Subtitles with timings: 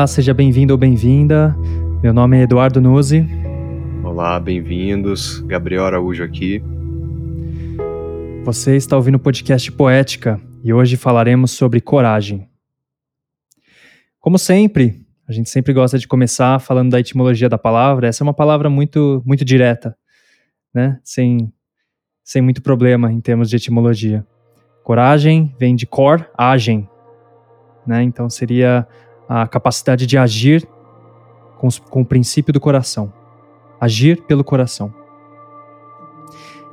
[0.00, 1.54] Olá, seja bem-vindo ou bem-vinda.
[2.02, 3.22] Meu nome é Eduardo Nuzzi.
[4.02, 5.40] Olá, bem-vindos.
[5.40, 6.62] Gabriel Araújo aqui.
[8.42, 12.48] Você está ouvindo o podcast Poética e hoje falaremos sobre coragem.
[14.18, 18.08] Como sempre, a gente sempre gosta de começar falando da etimologia da palavra.
[18.08, 19.94] Essa é uma palavra muito, muito direta,
[20.72, 20.98] né?
[21.04, 21.52] Sem,
[22.24, 24.26] sem muito problema em termos de etimologia.
[24.82, 26.88] Coragem vem de cor, agem,
[27.86, 28.02] né?
[28.02, 28.88] Então seria
[29.32, 30.68] a capacidade de agir
[31.56, 33.12] com, com o princípio do coração.
[33.80, 34.92] Agir pelo coração.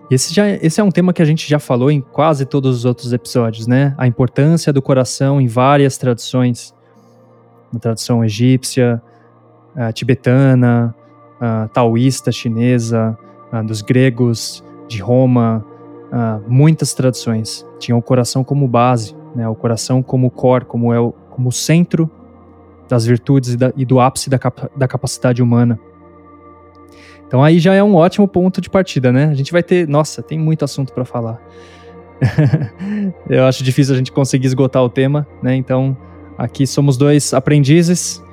[0.10, 2.86] Esse, já, esse é um tema que a gente já falou em quase todos os
[2.86, 3.94] outros episódios, né?
[3.96, 6.74] A importância do coração em várias tradições.
[7.72, 9.00] Na tradição egípcia,
[9.76, 10.96] uh, tibetana,
[11.36, 13.16] uh, taoísta chinesa,
[13.54, 15.64] uh, dos gregos, de Roma,
[16.48, 19.48] muitas tradições tinham o coração como base, né?
[19.48, 22.10] O coração como core, como é o, como centro
[22.88, 25.80] das virtudes e, da, e do ápice da, capa, da capacidade humana.
[27.28, 29.26] Então aí já é um ótimo ponto de partida, né?
[29.26, 31.42] A gente vai ter, nossa, tem muito assunto para falar.
[33.30, 35.56] Eu acho difícil a gente conseguir esgotar o tema, né?
[35.56, 35.96] Então
[36.38, 38.24] aqui somos dois aprendizes,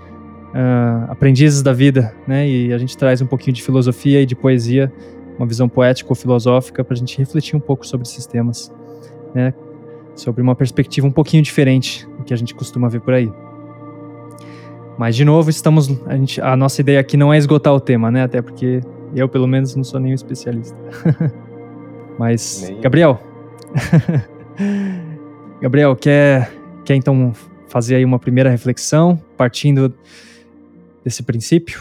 [0.54, 2.48] uh, aprendizes da vida, né?
[2.48, 4.92] E a gente traz um pouquinho de filosofia e de poesia,
[5.36, 8.72] uma visão poético-filosófica para a gente refletir um pouco sobre esses temas,
[9.34, 9.52] né?
[10.14, 13.32] Sobre uma perspectiva um pouquinho diferente do que a gente costuma ver por aí.
[14.98, 15.88] Mas, de novo, estamos.
[16.06, 18.22] A, gente, a nossa ideia aqui não é esgotar o tema, né?
[18.22, 18.80] Até porque
[19.14, 20.76] eu, pelo menos, não sou nenhum especialista.
[22.18, 22.80] Mas, Nem.
[22.80, 23.20] Gabriel.
[25.60, 26.50] Gabriel, quer,
[26.84, 27.32] quer então
[27.68, 29.92] fazer aí uma primeira reflexão, partindo
[31.02, 31.80] desse princípio?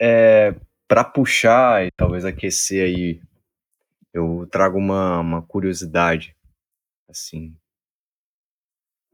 [0.00, 0.54] É,
[0.86, 3.20] para puxar e talvez aquecer aí,
[4.14, 6.34] eu trago uma, uma curiosidade,
[7.08, 7.54] assim,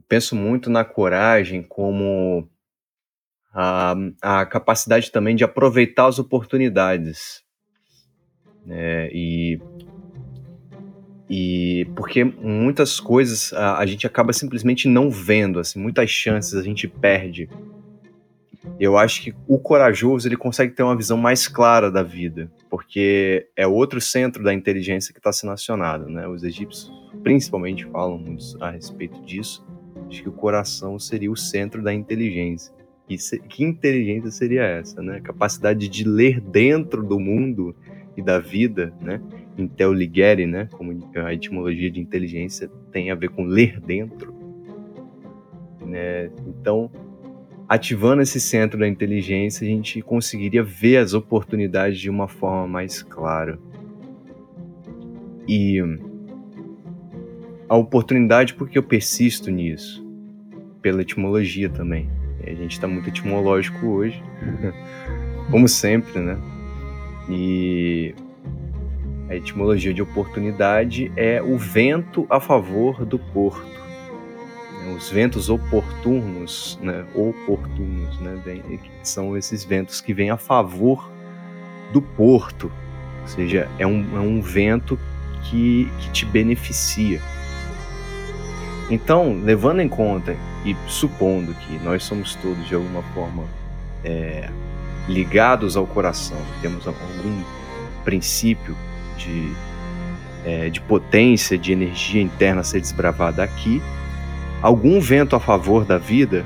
[0.09, 2.49] penso muito na coragem como
[3.55, 7.43] a, a capacidade também de aproveitar as oportunidades.
[8.67, 9.09] Né?
[9.13, 9.61] E,
[11.29, 16.63] e porque muitas coisas a, a, gente acaba simplesmente não vendo, assim, muitas chances a
[16.63, 17.49] gente perde.
[18.81, 23.47] Eu acho que o corajoso ele consegue ter uma visão mais clara da vida, porque
[23.55, 26.09] é outro centro da inteligência que está sendo acionado.
[26.09, 26.27] Né?
[26.27, 26.91] Os egípcios
[27.23, 29.65] principalmente falam muito a respeito disso
[30.09, 32.73] Acho que o coração seria o centro da inteligência.
[33.09, 35.21] E se, que inteligência seria essa, né?
[35.21, 37.75] Capacidade de ler dentro do mundo
[38.17, 39.21] e da vida, né?
[39.59, 40.69] Inteligere, né?
[40.73, 44.35] Como a etimologia de inteligência tem a ver com ler dentro.
[45.85, 46.31] Né?
[46.47, 46.91] Então,
[47.69, 53.03] ativando esse centro da inteligência, a gente conseguiria ver as oportunidades de uma forma mais
[53.03, 53.59] clara.
[55.47, 55.79] E
[57.69, 60.03] a oportunidade porque eu persisto nisso,
[60.81, 62.09] pela etimologia também.
[62.47, 64.23] A gente está muito etimológico hoje,
[65.51, 66.39] como sempre, né?
[67.29, 68.15] E
[69.29, 73.75] a etimologia de oportunidade é o vento a favor do porto.
[74.95, 77.07] Os ventos oportunos, né?
[77.15, 78.39] Oportunos, né?
[79.03, 81.11] São esses ventos que vêm a favor
[81.93, 82.71] do porto.
[83.23, 84.99] Ou seja, é um, é um vento
[85.45, 87.21] que, que te beneficia.
[88.91, 93.45] Então, levando em conta e supondo que nós somos todos de alguma forma
[94.05, 94.49] é,
[95.09, 97.43] ligados ao coração, temos algum
[98.05, 98.77] princípio
[99.17, 99.53] de,
[100.45, 103.83] é, de potência, de energia interna a ser desbravada aqui,
[104.61, 106.45] algum vento a favor da vida,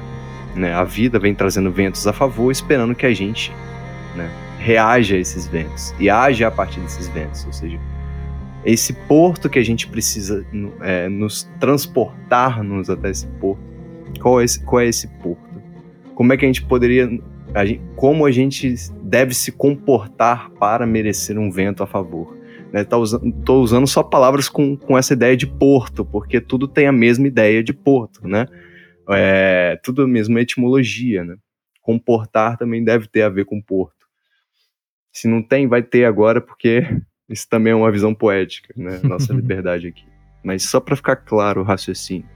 [0.54, 3.52] né, a vida vem trazendo ventos a favor, esperando que a gente
[4.14, 7.78] né, reaja a esses ventos e age a partir desses ventos, ou seja,
[8.64, 10.44] esse porto que a gente precisa
[10.80, 13.62] é, nos transportar-nos até esse porto.
[14.20, 15.62] Qual é esse, qual é esse porto?
[16.14, 17.08] Como é que a gente poderia.
[17.54, 22.36] A gente, como a gente deve se comportar para merecer um vento a favor?
[22.72, 26.86] Né, tá usando, usando só palavras com, com essa ideia de porto, porque tudo tem
[26.86, 28.46] a mesma ideia de porto, né?
[29.08, 31.36] É, tudo a mesma etimologia, né?
[31.80, 34.06] Comportar também deve ter a ver com porto.
[35.10, 36.84] Se não tem, vai ter agora, porque
[37.28, 39.00] isso também é uma visão poética, né?
[39.04, 40.06] Nossa liberdade aqui.
[40.42, 42.28] Mas só para ficar claro o raciocínio,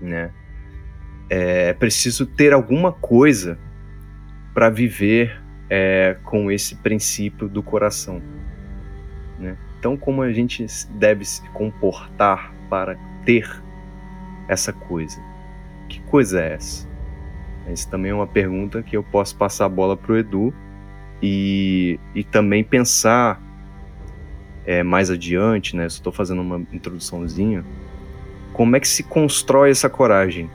[0.00, 0.30] né?
[1.28, 3.58] É preciso ter alguma coisa
[4.54, 8.22] para viver é, com esse princípio do coração,
[9.38, 9.56] né?
[9.78, 13.48] Então, como a gente deve se comportar para ter
[14.48, 15.20] essa coisa?
[15.88, 16.88] Que coisa é essa?
[17.72, 20.54] Isso também é uma pergunta que eu posso passar a bola para o Edu
[21.22, 23.40] e, e também pensar
[24.66, 25.86] é, mais adiante, né?
[25.86, 27.64] Estou fazendo uma introduçãozinha.
[28.52, 30.50] Como é que se constrói essa coragem?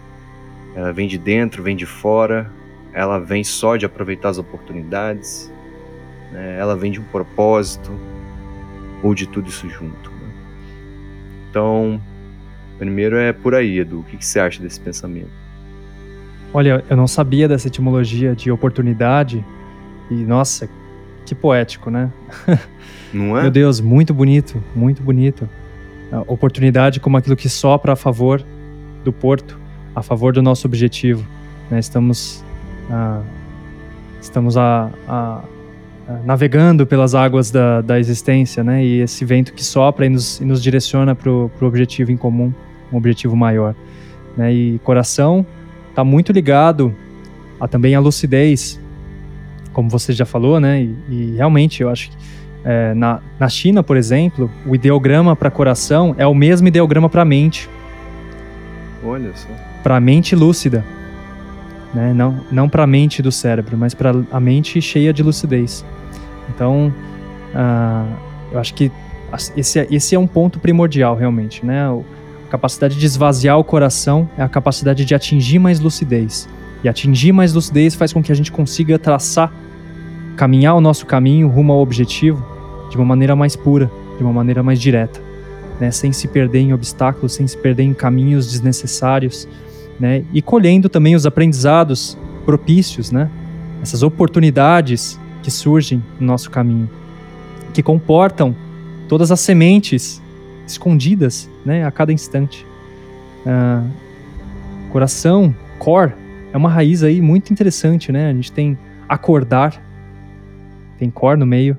[0.76, 2.52] Ela vem de dentro, vem de fora,
[2.94, 5.52] ela vem só de aproveitar as oportunidades,
[6.32, 6.58] né?
[6.60, 7.92] ela vem de um propósito,
[9.04, 10.10] ou de tudo isso junto.
[10.12, 10.34] Né?
[11.50, 12.02] Então,
[12.78, 14.00] primeiro é por aí, Edu.
[14.00, 15.30] O que, que você acha desse pensamento?
[16.54, 19.44] Olha, eu não sabia dessa etimologia de oportunidade
[20.10, 20.70] e, nossa,
[21.26, 22.12] que poético, né?
[23.14, 23.44] Não é?
[23.44, 25.48] Meu Deus, muito bonito, muito bonito.
[26.12, 28.44] A oportunidade como aquilo que sopra a favor
[29.04, 29.60] do porto,
[29.96, 31.26] a favor do nosso objetivo.
[31.70, 31.80] Né?
[31.80, 32.44] Estamos,
[32.90, 33.22] ah,
[34.22, 35.42] estamos a, a,
[36.08, 38.84] a, navegando pelas águas da, da existência, né?
[38.84, 42.54] E esse vento que sopra e nos, e nos direciona para o objetivo em comum,
[42.92, 43.76] um objetivo maior.
[44.36, 44.54] Né?
[44.54, 45.46] E coração
[45.90, 46.94] está muito ligado
[47.60, 48.81] a também a lucidez,
[49.74, 50.82] como você já falou, né?
[50.82, 52.18] E, e realmente eu acho que
[52.64, 57.26] é, na, na China, por exemplo, o ideograma para coração é o mesmo ideograma para
[57.26, 57.70] mente.
[59.04, 59.50] Olha só.
[59.82, 60.86] Para mente lúcida,
[61.94, 62.14] né?
[62.14, 65.84] Não, não para a mente do cérebro, mas para a mente cheia de lucidez.
[66.54, 66.94] Então,
[67.54, 68.16] uh,
[68.52, 68.92] eu acho que
[69.56, 71.88] esse, é, esse é um ponto primordial, realmente, né?
[71.88, 76.48] A capacidade de esvaziar o coração é a capacidade de atingir mais lucidez.
[76.84, 79.54] E atingir mais lucidez faz com que a gente consiga traçar,
[80.36, 82.44] caminhar o nosso caminho rumo ao objetivo
[82.90, 85.22] de uma maneira mais pura, de uma maneira mais direta,
[85.80, 85.92] né?
[85.92, 89.48] sem se perder em obstáculos, sem se perder em caminhos desnecessários,
[90.00, 90.24] né?
[90.34, 93.30] e colhendo também os aprendizados propícios, né?
[93.82, 96.90] essas oportunidades que surgem no nosso caminho,
[97.74, 98.56] que comportam
[99.08, 100.22] todas as sementes
[100.68, 101.86] escondidas né?
[101.86, 102.66] a cada instante.
[103.46, 103.84] Ah,
[104.92, 106.14] coração, core,
[106.54, 108.30] é uma raiz aí muito interessante, né?
[108.30, 108.78] A gente tem
[109.08, 109.82] acordar,
[110.98, 111.78] tem cor no meio,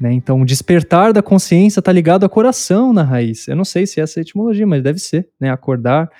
[0.00, 0.12] né?
[0.12, 3.48] Então, despertar da consciência está ligado ao coração na raiz.
[3.48, 5.50] Eu não sei se é essa a etimologia, mas deve ser, né?
[5.50, 6.10] Acordar,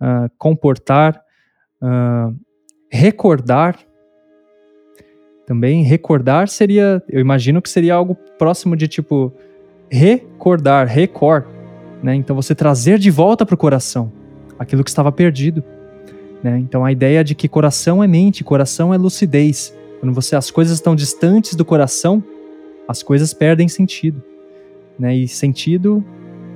[0.00, 1.20] uh, comportar,
[1.82, 2.36] uh,
[2.90, 3.78] recordar.
[5.46, 9.32] Também recordar seria, eu imagino que seria algo próximo de tipo
[9.90, 11.46] recordar, recor,
[12.02, 12.14] né?
[12.14, 14.12] Então você trazer de volta para o coração
[14.58, 15.62] aquilo que estava perdido.
[16.42, 16.58] Né?
[16.58, 19.74] Então a ideia de que coração é mente, coração é lucidez.
[20.00, 22.22] Quando você as coisas estão distantes do coração,
[22.88, 24.22] as coisas perdem sentido.
[24.98, 25.14] Né?
[25.16, 26.04] E sentido,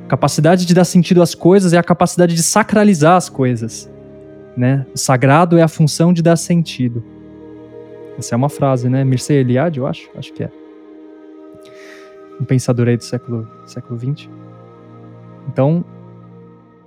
[0.09, 3.91] capacidade de dar sentido às coisas é a capacidade de sacralizar as coisas.
[4.57, 4.85] Né?
[4.95, 7.05] O sagrado é a função de dar sentido.
[8.19, 9.05] Essa é uma frase, né?
[9.05, 10.51] Mircea Eliade, eu acho, acho que é.
[12.41, 14.31] Um pensador aí do século século 20.
[15.49, 15.85] Então,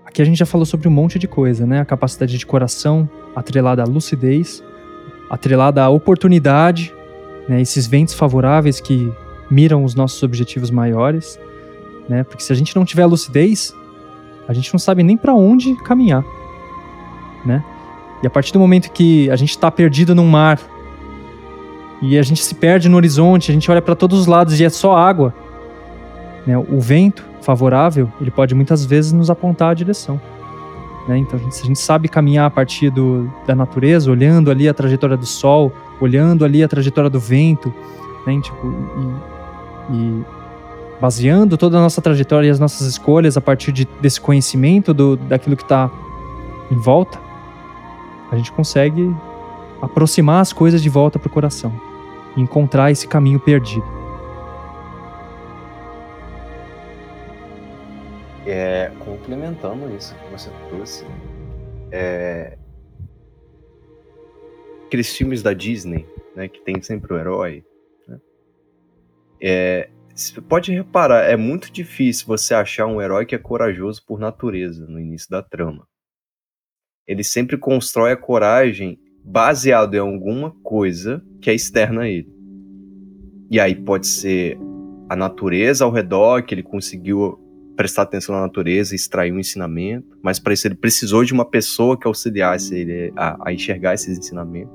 [0.09, 1.81] Aqui a gente já falou sobre um monte de coisa, né?
[1.81, 4.63] A capacidade de coração atrelada à lucidez,
[5.29, 6.91] atrelada à oportunidade,
[7.47, 7.61] né?
[7.61, 9.13] esses ventos favoráveis que
[9.51, 11.39] miram os nossos objetivos maiores,
[12.09, 12.23] né?
[12.23, 13.71] Porque se a gente não tiver lucidez,
[14.47, 16.25] a gente não sabe nem para onde caminhar,
[17.45, 17.63] né?
[18.23, 20.59] E a partir do momento que a gente está perdido num mar
[22.01, 24.65] e a gente se perde no horizonte, a gente olha para todos os lados e
[24.65, 25.35] é só água,
[26.47, 26.57] né?
[26.57, 30.21] O vento favorável, ele pode muitas vezes nos apontar a direção.
[31.07, 31.17] Né?
[31.17, 35.17] Então, se a gente sabe caminhar a partir do, da natureza, olhando ali a trajetória
[35.17, 37.73] do sol, olhando ali a trajetória do vento,
[38.27, 38.39] né?
[38.39, 38.67] tipo,
[39.89, 40.25] e, e,
[41.01, 45.17] baseando toda a nossa trajetória e as nossas escolhas a partir de, desse conhecimento do,
[45.17, 45.89] daquilo que está
[46.69, 47.19] em volta,
[48.31, 49.11] a gente consegue
[49.81, 51.73] aproximar as coisas de volta para o coração
[52.37, 53.98] encontrar esse caminho perdido.
[58.51, 61.05] É, complementando isso que você trouxe,
[61.91, 62.57] é,
[64.87, 67.63] aqueles filmes da Disney, né, que tem sempre o herói,
[68.07, 68.19] né,
[69.39, 74.19] é, você pode reparar, é muito difícil você achar um herói que é corajoso por
[74.19, 75.87] natureza no início da trama.
[77.05, 82.33] Ele sempre constrói a coragem baseado em alguma coisa que é externa a ele.
[83.51, 84.57] E aí pode ser
[85.07, 87.48] a natureza ao redor que ele conseguiu
[87.79, 91.97] prestar atenção na natureza, extrair um ensinamento, mas para isso ele precisou de uma pessoa
[91.97, 94.73] que auxiliasse ele a, a enxergar esses ensinamentos.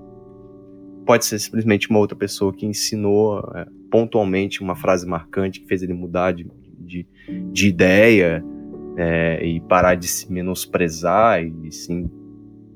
[1.05, 5.83] Pode ser simplesmente uma outra pessoa que ensinou é, pontualmente uma frase marcante que fez
[5.83, 7.07] ele mudar de, de,
[7.53, 8.43] de ideia
[8.97, 12.11] é, e parar de se menosprezar e sim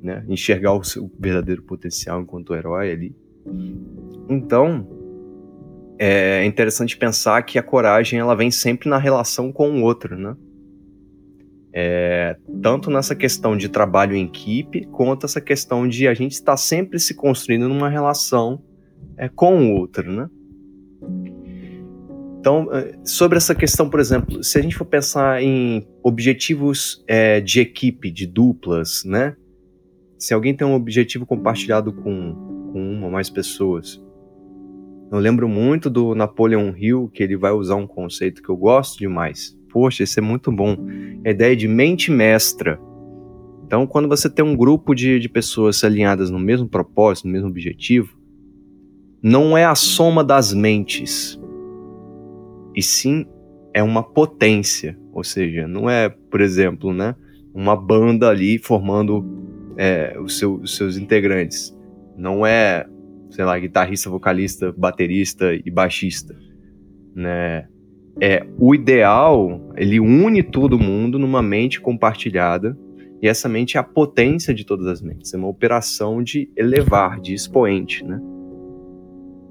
[0.03, 3.17] né, enxergar o seu verdadeiro potencial enquanto herói ali.
[4.29, 4.87] Então,
[5.99, 10.37] é interessante pensar que a coragem ela vem sempre na relação com o outro, né?
[11.73, 16.57] É, tanto nessa questão de trabalho em equipe, quanto essa questão de a gente estar
[16.57, 18.63] sempre se construindo numa relação
[19.17, 20.29] é, com o outro, né?
[22.41, 27.41] Então, é, sobre essa questão, por exemplo, se a gente for pensar em objetivos é,
[27.41, 29.37] de equipe, de duplas, né?
[30.19, 32.35] se alguém tem um objetivo compartilhado com,
[32.73, 34.03] com uma ou mais pessoas.
[35.11, 38.99] Eu lembro muito do Napoleon Hill, que ele vai usar um conceito que eu gosto
[38.99, 39.59] demais.
[39.71, 40.77] Poxa, isso é muito bom.
[41.25, 42.79] A ideia de mente mestra.
[43.65, 47.49] Então, quando você tem um grupo de, de pessoas alinhadas no mesmo propósito, no mesmo
[47.49, 48.19] objetivo,
[49.23, 51.39] não é a soma das mentes,
[52.75, 53.27] e sim
[53.75, 54.99] é uma potência.
[55.13, 57.15] Ou seja, não é, por exemplo, né,
[57.53, 59.27] uma banda ali formando
[59.77, 61.77] é, os, seu, os seus integrantes.
[62.17, 62.87] Não é,
[63.31, 66.37] sei lá, guitarrista, vocalista, baterista e baixista.
[67.15, 67.67] Né?
[68.21, 72.77] É, o ideal, ele une todo mundo numa mente compartilhada
[73.21, 77.21] e essa mente é a potência de todas as mentes, é uma operação de elevar,
[77.21, 78.21] de expoente, né?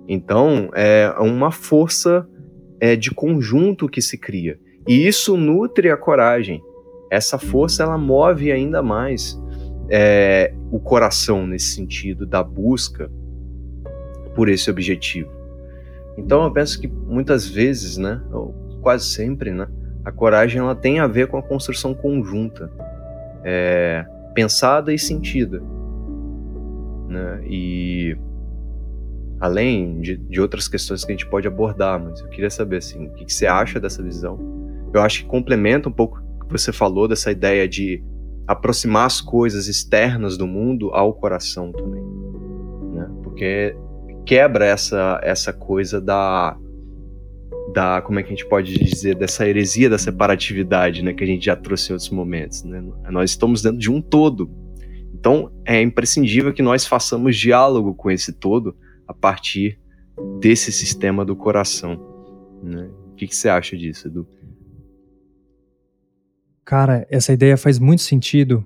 [0.08, 2.26] Então, é uma força
[2.80, 4.58] é, de conjunto que se cria.
[4.88, 6.62] E isso nutre a coragem.
[7.12, 9.38] Essa força ela move ainda mais
[9.90, 13.12] é, o coração nesse sentido da busca
[14.38, 15.32] por esse objetivo.
[16.16, 18.54] Então eu penso que muitas vezes, né, ou
[18.84, 19.68] quase sempre, né,
[20.06, 22.72] a coragem ela tem a ver com a construção conjunta,
[23.44, 25.60] é, pensada e sentida,
[27.08, 28.16] né, e
[29.40, 33.08] além de, de, outras questões que a gente pode abordar, mas eu queria saber assim,
[33.08, 34.38] o que, que você acha dessa visão?
[34.94, 38.04] Eu acho que complementa um pouco o que você falou dessa ideia de
[38.46, 42.04] aproximar as coisas externas do mundo ao coração também,
[42.94, 43.10] né?
[43.24, 43.76] Porque
[44.28, 46.58] quebra essa essa coisa da
[47.74, 51.28] da como é que a gente pode dizer dessa heresia da separatividade, né, que a
[51.28, 52.84] gente já trouxe em outros momentos, né?
[53.10, 54.50] Nós estamos dentro de um todo.
[55.14, 59.80] Então, é imprescindível que nós façamos diálogo com esse todo a partir
[60.40, 61.98] desse sistema do coração.
[62.62, 62.90] Né?
[63.12, 64.28] O que, que você acha disso, Edu?
[66.64, 68.66] Cara, essa ideia faz muito sentido.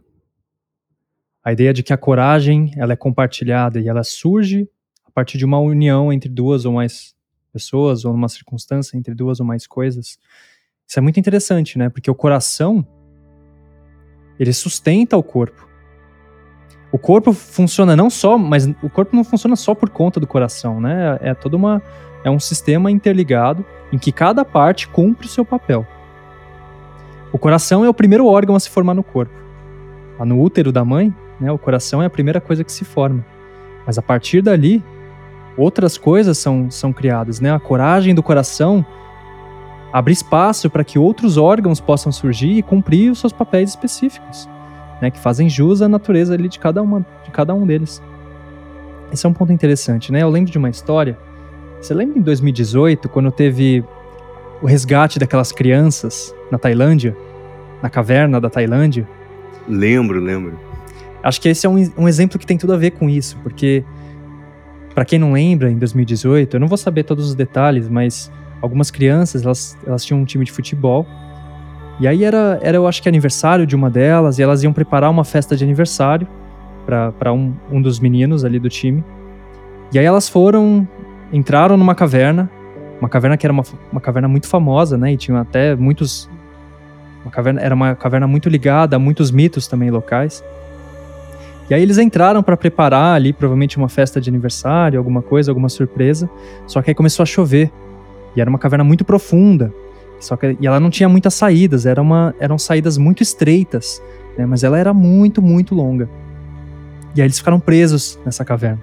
[1.44, 4.68] A ideia de que a coragem ela é compartilhada e ela surge
[5.12, 7.14] a partir de uma união entre duas ou mais
[7.52, 10.18] pessoas ou uma circunstância entre duas ou mais coisas.
[10.88, 11.90] Isso é muito interessante, né?
[11.90, 12.88] Porque o coração
[14.40, 15.68] ele sustenta o corpo.
[16.94, 20.80] O corpo funciona não só, mas o corpo não funciona só por conta do coração,
[20.80, 21.18] né?
[21.22, 21.82] É toda uma
[22.24, 25.86] é um sistema interligado em que cada parte cumpre o seu papel.
[27.34, 29.34] O coração é o primeiro órgão a se formar no corpo.
[30.20, 33.26] Lá no útero da mãe, né, o coração é a primeira coisa que se forma.
[33.86, 34.84] Mas a partir dali,
[35.58, 37.40] outras coisas são, são criadas.
[37.40, 37.52] Né?
[37.52, 38.86] A coragem do coração
[39.92, 44.48] abre espaço para que outros órgãos possam surgir e cumprir os seus papéis específicos,
[45.02, 48.02] né, que fazem jus à natureza ali de cada, uma, de cada um deles.
[49.12, 50.12] Esse é um ponto interessante.
[50.12, 50.22] Né?
[50.22, 51.18] Eu lembro de uma história.
[51.82, 53.84] Você lembra em 2018, quando teve
[54.62, 57.16] o resgate daquelas crianças na Tailândia,
[57.82, 59.08] na caverna da Tailândia.
[59.68, 60.58] Lembro, lembro.
[61.24, 63.84] Acho que esse é um, um exemplo que tem tudo a ver com isso, porque,
[64.94, 68.32] para quem não lembra, em 2018, eu não vou saber todos os detalhes, mas
[68.62, 71.06] algumas crianças, elas, elas tinham um time de futebol,
[72.00, 75.10] e aí era, era, eu acho que aniversário de uma delas, e elas iam preparar
[75.10, 76.28] uma festa de aniversário
[76.86, 79.04] para um, um dos meninos ali do time.
[79.94, 80.88] E aí elas foram,
[81.32, 82.50] entraram numa caverna,
[83.00, 85.14] uma caverna que era uma, uma caverna muito famosa, né?
[85.14, 86.30] E tinha até muitos.
[87.24, 90.44] Uma caverna, era uma caverna muito ligada a muitos mitos também locais.
[91.72, 95.70] E aí eles entraram para preparar ali, provavelmente uma festa de aniversário, alguma coisa, alguma
[95.70, 96.30] surpresa.
[96.68, 97.72] Só que aí começou a chover.
[98.36, 99.74] E era uma caverna muito profunda.
[100.20, 104.04] Só que e ela não tinha muitas saídas, era uma, eram saídas muito estreitas,
[104.38, 104.46] né?
[104.46, 106.10] mas ela era muito, muito longa.
[107.16, 108.82] E aí eles ficaram presos nessa caverna.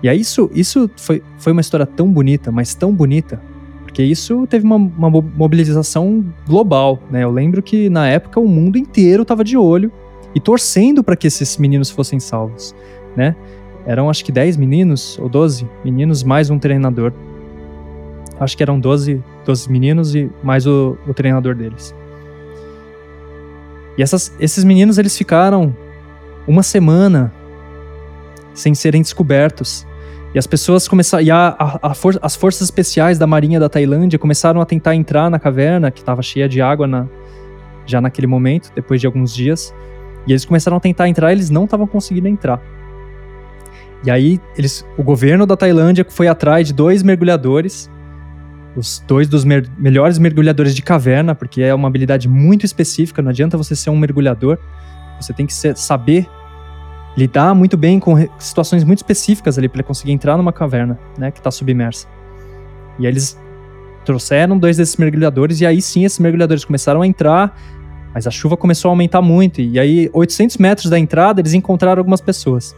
[0.00, 3.42] E aí isso, isso foi, foi uma história tão bonita, mas tão bonita,
[3.82, 7.24] porque isso teve uma, uma mobilização global, né?
[7.24, 9.90] Eu lembro que na época o mundo inteiro estava de olho
[10.34, 12.74] e torcendo para que esses meninos fossem salvos,
[13.16, 13.34] né?
[13.86, 17.12] Eram acho que 10 meninos ou 12 meninos mais um treinador.
[18.38, 21.94] Acho que eram 12, 12 meninos e mais o, o treinador deles.
[23.96, 25.74] E essas, esses meninos eles ficaram
[26.46, 27.32] uma semana
[28.54, 29.86] sem serem descobertos
[30.34, 31.24] e as pessoas começaram.
[31.24, 34.94] E a, a, a for, as forças especiais da Marinha da Tailândia começaram a tentar
[34.94, 37.06] entrar na caverna, que estava cheia de água na,
[37.84, 39.74] já naquele momento, depois de alguns dias.
[40.26, 42.60] E eles começaram a tentar entrar eles não estavam conseguindo entrar.
[44.02, 47.90] E aí, eles, o governo da Tailândia foi atrás de dois mergulhadores,
[48.74, 53.30] os dois dos mer melhores mergulhadores de caverna, porque é uma habilidade muito específica, não
[53.30, 54.58] adianta você ser um mergulhador,
[55.20, 56.26] você tem que ser, saber
[57.16, 61.38] lidar muito bem com situações muito específicas ali para conseguir entrar numa caverna, né, que
[61.38, 62.06] está submersa.
[62.98, 63.38] E aí eles
[64.04, 67.54] trouxeram dois desses mergulhadores e aí sim esses mergulhadores começaram a entrar
[68.14, 69.60] Mas a chuva começou a aumentar muito.
[69.60, 72.74] E aí, 800 metros da entrada, eles encontraram algumas pessoas.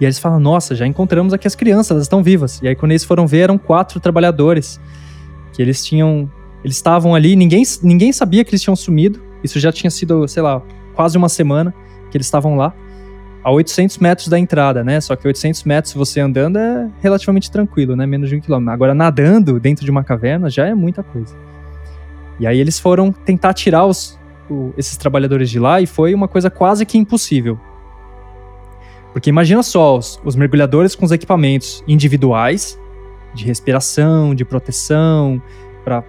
[0.00, 2.60] E aí eles falam: Nossa, já encontramos aqui as crianças, elas estão vivas.
[2.62, 4.80] E aí, quando eles foram ver, eram quatro trabalhadores.
[5.52, 6.30] Que eles tinham.
[6.64, 9.20] Eles estavam ali, ninguém, ninguém sabia que eles tinham sumido.
[9.42, 10.60] Isso já tinha sido, sei lá,
[10.94, 11.74] quase uma semana
[12.10, 12.74] que eles estavam lá.
[13.42, 15.00] A 800 metros da entrada, né?
[15.00, 18.04] Só que 800 metros, você andando, é relativamente tranquilo, né?
[18.04, 18.74] Menos de um quilômetro.
[18.74, 21.34] Agora, nadando dentro de uma caverna já é muita coisa.
[22.40, 24.18] E aí eles foram tentar tirar os,
[24.50, 27.60] o, esses trabalhadores de lá e foi uma coisa quase que impossível.
[29.12, 32.80] Porque imagina só, os, os mergulhadores com os equipamentos individuais,
[33.34, 35.40] de respiração, de proteção,
[35.84, 36.02] para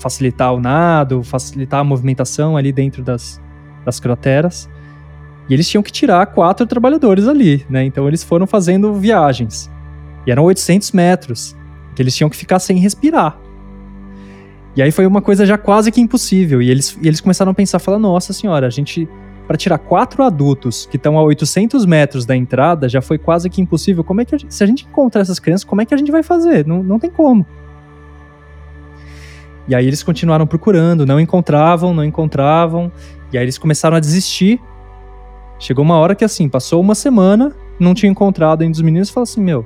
[0.00, 3.40] facilitar o nado, facilitar a movimentação ali dentro das,
[3.84, 4.68] das crateras.
[5.48, 7.84] E eles tinham que tirar quatro trabalhadores ali, né?
[7.84, 9.70] Então eles foram fazendo viagens.
[10.26, 11.56] E eram 800 metros,
[11.94, 13.38] que eles tinham que ficar sem respirar.
[14.76, 16.60] E aí foi uma coisa já quase que impossível.
[16.60, 19.08] E eles, e eles começaram a pensar, falar, nossa senhora, a gente
[19.46, 23.60] para tirar quatro adultos que estão a 800 metros da entrada já foi quase que
[23.60, 24.02] impossível.
[24.02, 25.96] Como é que a gente, se a gente encontrar essas crianças, como é que a
[25.96, 26.66] gente vai fazer?
[26.66, 27.46] Não, não tem como.
[29.68, 32.90] E aí eles continuaram procurando, não encontravam, não encontravam.
[33.32, 34.60] E aí eles começaram a desistir.
[35.58, 39.24] Chegou uma hora que assim, passou uma semana, não tinha encontrado ainda os meninos falou
[39.24, 39.64] assim: Meu,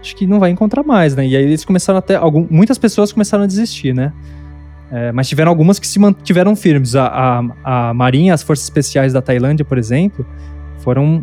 [0.00, 1.26] acho que não vai encontrar mais, né?
[1.26, 2.16] E aí eles começaram até.
[2.16, 4.12] Algum, muitas pessoas começaram a desistir, né?
[4.90, 6.96] É, mas tiveram algumas que se mantiveram firmes.
[6.96, 7.06] A,
[7.64, 10.24] a, a Marinha, as Forças Especiais da Tailândia, por exemplo,
[10.78, 11.22] foram,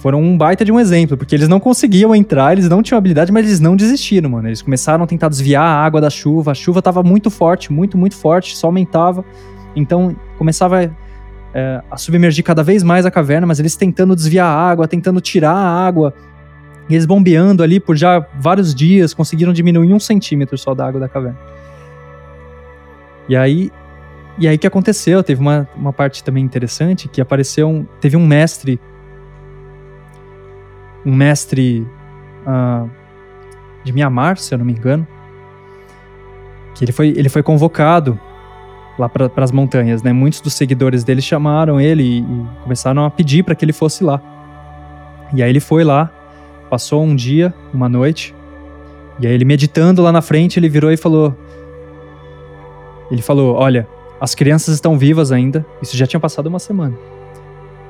[0.00, 3.30] foram um baita de um exemplo, porque eles não conseguiam entrar, eles não tinham habilidade,
[3.30, 4.48] mas eles não desistiram, mano.
[4.48, 7.96] Eles começaram a tentar desviar a água da chuva, a chuva tava muito forte, muito,
[7.96, 9.24] muito forte, só aumentava.
[9.76, 10.90] Então começava
[11.54, 15.20] é, a submergir cada vez mais a caverna, mas eles tentando desviar a água, tentando
[15.20, 16.12] tirar a água.
[16.88, 21.00] E eles bombeando ali por já vários dias, conseguiram diminuir um centímetro só da água
[21.00, 21.38] da caverna.
[23.28, 23.70] E aí,
[24.38, 25.22] e aí que aconteceu?
[25.22, 28.80] Teve uma, uma parte também interessante que apareceu um, teve um mestre,
[31.04, 31.86] um mestre
[32.46, 32.88] uh,
[33.84, 35.06] de Mianmar, se eu não me engano,
[36.74, 38.18] que ele foi, ele foi convocado
[38.98, 40.12] lá para as montanhas, né?
[40.12, 44.02] Muitos dos seguidores dele chamaram ele e, e começaram a pedir para que ele fosse
[44.02, 44.20] lá.
[45.34, 46.10] E aí ele foi lá,
[46.68, 48.34] passou um dia, uma noite,
[49.20, 51.36] e aí ele meditando lá na frente, ele virou e falou:
[53.10, 53.88] ele falou: Olha,
[54.20, 55.64] as crianças estão vivas ainda.
[55.82, 56.96] Isso já tinha passado uma semana.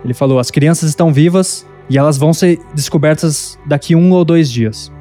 [0.05, 4.51] Ele falou: As crianças estão vivas e elas vão ser descobertas daqui um ou dois
[4.51, 4.93] dias.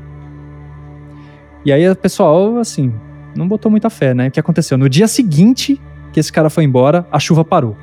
[1.65, 2.93] E aí o pessoal, assim,
[3.35, 4.27] não botou muita fé, né?
[4.27, 4.77] O que aconteceu?
[4.77, 5.81] No dia seguinte
[6.13, 7.75] que esse cara foi embora, a chuva parou.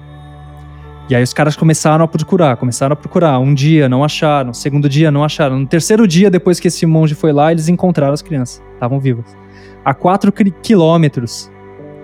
[1.08, 3.38] E aí os caras começaram a procurar, começaram a procurar.
[3.38, 5.60] Um dia não acharam, segundo dia não acharam.
[5.60, 8.62] No terceiro dia, depois que esse monge foi lá, eles encontraram as crianças.
[8.72, 9.36] Estavam vivas.
[9.84, 11.50] A quatro quilômetros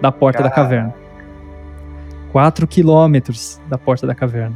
[0.02, 0.94] da porta da caverna.
[2.30, 4.54] Quatro quilômetros da porta da caverna.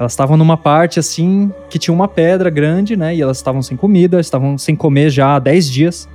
[0.00, 3.14] Elas estavam numa parte assim que tinha uma pedra grande, né?
[3.14, 6.08] E elas estavam sem comida, estavam sem comer já há 10 dias.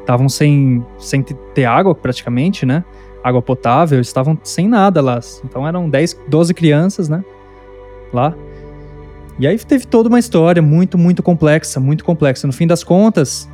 [0.00, 2.84] Estavam sem, sem ter água praticamente, né?
[3.24, 5.18] Água potável, estavam sem nada lá.
[5.42, 7.24] Então eram 10, 12 crianças, né?
[8.12, 8.34] Lá.
[9.38, 12.46] E aí teve toda uma história muito, muito complexa, muito complexa.
[12.46, 13.48] No fim das contas,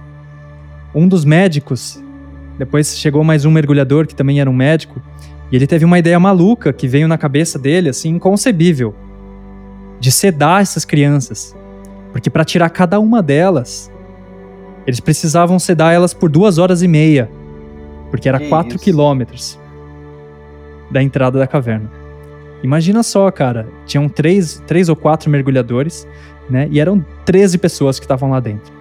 [0.92, 2.02] um dos médicos
[2.58, 5.00] depois chegou mais um mergulhador que também era um médico,
[5.50, 8.94] e ele teve uma ideia maluca que veio na cabeça dele, assim, inconcebível,
[10.00, 11.56] de sedar essas crianças.
[12.12, 13.90] Porque para tirar cada uma delas,
[14.84, 17.30] eles precisavam sedar elas por duas horas e meia,
[18.10, 18.84] porque era que quatro isso?
[18.84, 19.59] quilômetros
[20.90, 21.90] da entrada da caverna.
[22.62, 26.06] Imagina só, cara, tinham três, três ou quatro mergulhadores,
[26.48, 26.68] né?
[26.70, 28.72] E eram 13 pessoas que estavam lá dentro.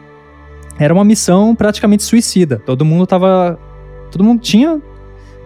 [0.77, 2.61] Era uma missão praticamente suicida.
[2.65, 3.57] Todo mundo estava
[4.11, 4.81] todo mundo tinha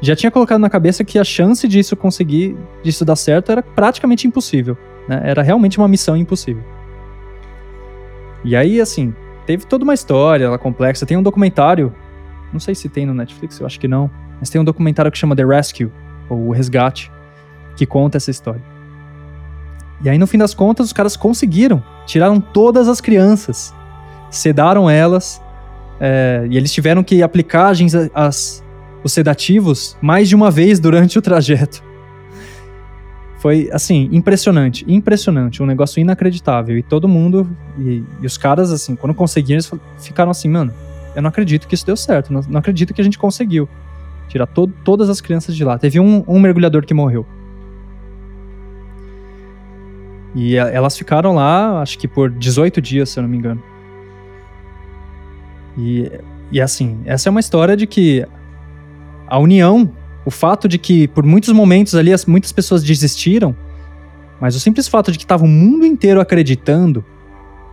[0.04, 4.28] já tinha colocado na cabeça que a chance disso conseguir, disso dar certo era praticamente
[4.28, 4.78] impossível.
[5.08, 5.21] Né?
[5.23, 6.62] Era realmente uma missão impossível.
[8.43, 11.06] E aí, assim, teve toda uma história ela complexa.
[11.06, 11.93] Tem um documentário,
[12.52, 15.17] não sei se tem no Netflix, eu acho que não, mas tem um documentário que
[15.17, 15.89] chama The Rescue,
[16.34, 17.12] O Resgate,
[17.76, 18.62] que conta essa história.
[20.04, 21.82] E aí, no fim das contas, os caras conseguiram.
[22.06, 23.74] Tiraram todas as crianças,
[24.30, 25.41] sedaram elas
[26.00, 27.74] é, e eles tiveram que aplicar
[28.13, 28.63] as,
[29.04, 31.82] os sedativos mais de uma vez durante o trajeto.
[33.38, 36.78] Foi, assim, impressionante, impressionante, um negócio inacreditável.
[36.78, 40.74] E todo mundo, e, e os caras, assim, quando conseguiram, eles ficaram assim, mano,
[41.15, 43.67] eu não acredito que isso deu certo, não, não acredito que a gente conseguiu
[44.34, 45.78] tirar to todas as crianças de lá.
[45.78, 47.26] Teve um, um mergulhador que morreu.
[50.36, 53.62] E elas ficaram lá, acho que por 18 dias, se eu não me engano.
[55.78, 56.12] E,
[56.52, 58.26] e assim, essa é uma história de que
[59.28, 59.91] a união
[60.26, 63.56] o fato de que por muitos momentos ali as, muitas pessoas desistiram,
[64.39, 67.06] mas o simples fato de que estava o mundo inteiro acreditando,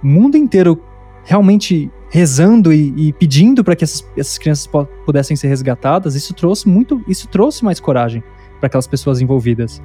[0.03, 0.83] o mundo inteiro
[1.25, 4.69] realmente rezando e, e pedindo para que essas, essas crianças
[5.07, 8.23] pudessem ser resgatadas, isso trouxe muito, isso trouxe mais coragem
[8.59, 9.81] para aquelas pessoas envolvidas,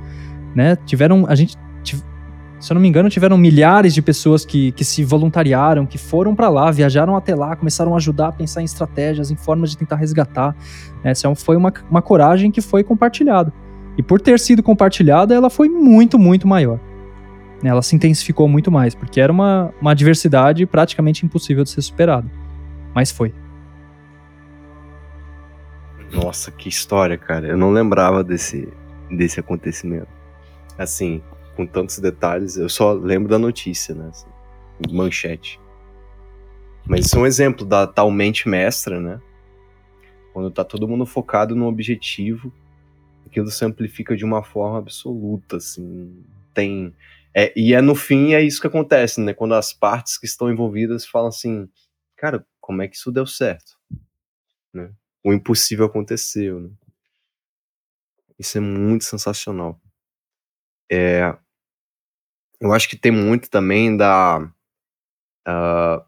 [0.53, 0.75] né?
[0.75, 5.03] Tiveram, a gente, se eu não me engano, tiveram milhares de pessoas que, que se
[5.03, 9.29] voluntariaram, que foram para lá, viajaram até lá, começaram a ajudar a pensar em estratégias,
[9.29, 10.55] em formas de tentar resgatar.
[11.03, 13.53] Essa foi uma, uma coragem que foi compartilhada.
[13.97, 16.79] E por ter sido compartilhada, ela foi muito, muito maior.
[17.65, 21.81] Né, ela se intensificou muito mais, porque era uma, uma adversidade praticamente impossível de ser
[21.81, 22.29] superada.
[22.93, 23.33] Mas foi.
[26.13, 27.47] Nossa, que história, cara.
[27.47, 28.71] Eu não lembrava desse,
[29.09, 30.07] desse acontecimento.
[30.77, 31.23] Assim,
[31.55, 34.09] com tantos detalhes, eu só lembro da notícia, né?
[34.11, 34.27] Assim,
[34.91, 35.59] manchete.
[36.85, 39.19] Mas isso é um exemplo da tal mente mestra, né?
[40.33, 42.53] Quando tá todo mundo focado no objetivo,
[43.25, 46.13] aquilo se amplifica de uma forma absoluta, assim.
[46.53, 46.93] Tem
[47.35, 49.33] é, e é no fim é isso que acontece, né?
[49.33, 51.69] Quando as partes que estão envolvidas falam assim,
[52.15, 53.77] cara, como é que isso deu certo?
[54.73, 54.93] Né?
[55.23, 56.69] O impossível aconteceu, né?
[58.39, 59.81] Isso é muito sensacional.
[60.89, 61.37] É,
[62.59, 64.39] eu acho que tem muito também da.
[65.47, 66.03] Uh,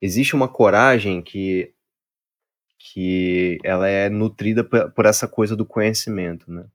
[0.00, 1.74] existe uma coragem que,
[2.78, 6.66] que ela é nutrida por, essa coisa do conhecimento, né?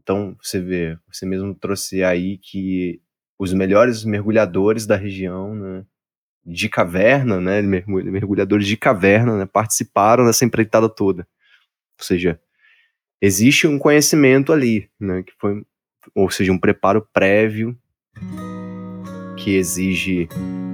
[0.00, 3.00] Então, você vê, você mesmo trouxe aí que
[3.38, 5.84] os melhores mergulhadores da região, né,
[6.44, 11.26] de caverna, né, mergulhadores de caverna, né, participaram dessa empreitada toda.
[11.98, 12.40] Ou seja,
[13.20, 15.64] existe um conhecimento ali, né, que foi,
[16.14, 17.76] ou seja, um preparo prévio
[19.38, 20.28] que exige,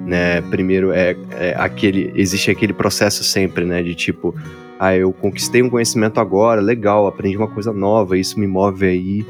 [0.07, 4.35] né, primeiro é, é aquele, existe aquele processo sempre, né, de tipo,
[4.79, 9.25] ah, eu conquistei um conhecimento agora, legal, aprendi uma coisa nova, isso me move aí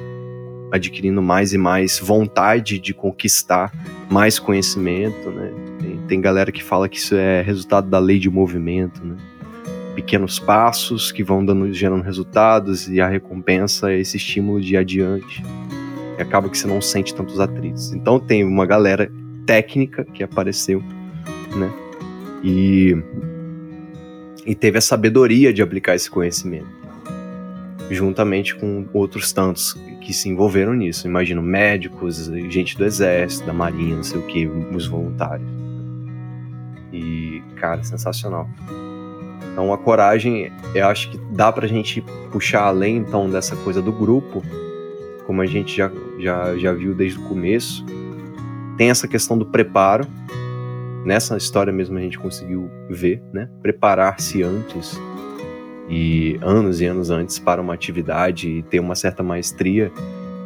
[0.72, 3.72] adquirindo mais e mais vontade de conquistar
[4.10, 5.52] mais conhecimento, né?
[5.78, 9.16] Tem, tem galera que fala que isso é resultado da lei de movimento, né?
[9.94, 15.44] Pequenos passos que vão dando, gerando resultados e a recompensa é esse estímulo de adiante.
[16.18, 17.92] E acaba que você não sente tantos atritos.
[17.92, 19.08] Então tem uma galera
[19.46, 20.82] técnica que apareceu,
[21.56, 21.72] né?
[22.42, 22.96] E
[24.46, 26.66] e teve a sabedoria de aplicar esse conhecimento,
[27.90, 31.06] juntamente com outros tantos que se envolveram nisso.
[31.06, 35.48] Imagino médicos, gente do exército, da marinha, não sei o que, os voluntários.
[36.92, 38.48] E, cara, sensacional.
[39.50, 43.92] Então, a coragem, eu acho que dá pra gente puxar além, então, dessa coisa do
[43.92, 44.42] grupo,
[45.26, 47.84] como a gente já, já, já viu desde o começo.
[48.76, 50.06] Tem essa questão do preparo,
[51.04, 53.48] nessa história mesmo a gente conseguiu ver, né?
[53.62, 55.00] Preparar-se antes
[55.88, 59.92] e anos e anos antes para uma atividade e ter uma certa maestria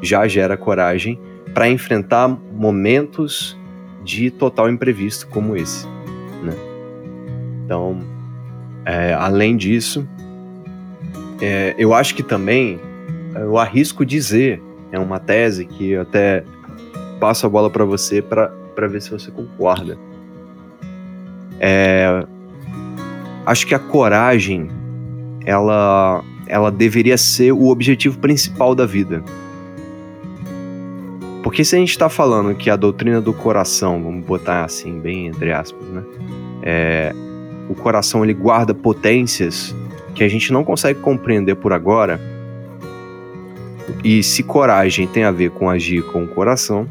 [0.02, 1.18] já gera coragem
[1.54, 3.56] para enfrentar momentos
[4.04, 5.86] de total imprevisto como esse,
[6.42, 6.54] né?
[7.64, 8.00] Então,
[8.84, 10.06] é, além disso,
[11.40, 12.80] é, eu acho que também
[13.34, 16.44] eu arrisco dizer é uma tese que até
[17.18, 19.98] passo a bola para você para ver se você concorda
[21.60, 22.24] é,
[23.44, 24.68] acho que a coragem,
[25.44, 29.22] ela, ela deveria ser o objetivo principal da vida.
[31.42, 35.28] Porque se a gente está falando que a doutrina do coração, vamos botar assim, bem
[35.28, 36.02] entre aspas, né?
[36.62, 37.14] É,
[37.68, 39.74] o coração ele guarda potências
[40.14, 42.20] que a gente não consegue compreender por agora.
[44.04, 46.86] E se coragem tem a ver com agir com o coração,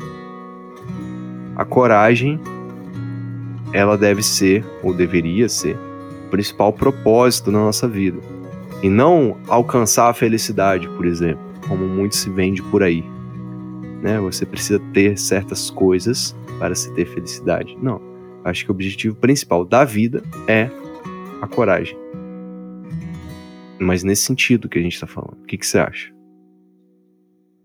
[1.58, 2.39] a coragem
[3.74, 5.76] ela deve ser, ou deveria ser,
[6.28, 8.20] o principal propósito na nossa vida.
[8.84, 13.04] E não alcançar a felicidade, por exemplo, como muito se vende por aí.
[14.04, 14.20] Né?
[14.20, 17.76] Você precisa ter certas coisas para se ter felicidade.
[17.82, 18.00] Não.
[18.43, 20.70] Acho que o objetivo principal da vida é
[21.41, 21.98] a coragem.
[23.80, 25.41] Mas nesse sentido que a gente está falando.
[25.41, 26.13] O que, que você acha?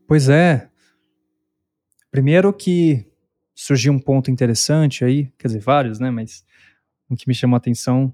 [0.09, 0.69] Pois é.
[2.11, 3.12] Primeiro que
[3.63, 6.11] surgiu um ponto interessante aí, quer dizer, vários, né?
[6.11, 6.45] Mas
[7.09, 8.13] o que me chamou a atenção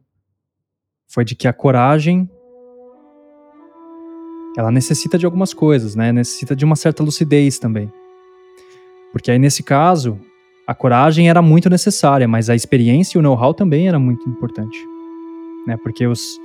[1.07, 2.29] foi de que a coragem
[4.59, 6.13] ela necessita de algumas coisas, né?
[6.13, 7.91] Necessita de uma certa lucidez também.
[9.11, 10.21] Porque aí nesse caso,
[10.67, 14.79] a coragem era muito necessária, mas a experiência e o know-how também era muito importante,
[15.67, 15.79] né?
[15.79, 16.39] Porque os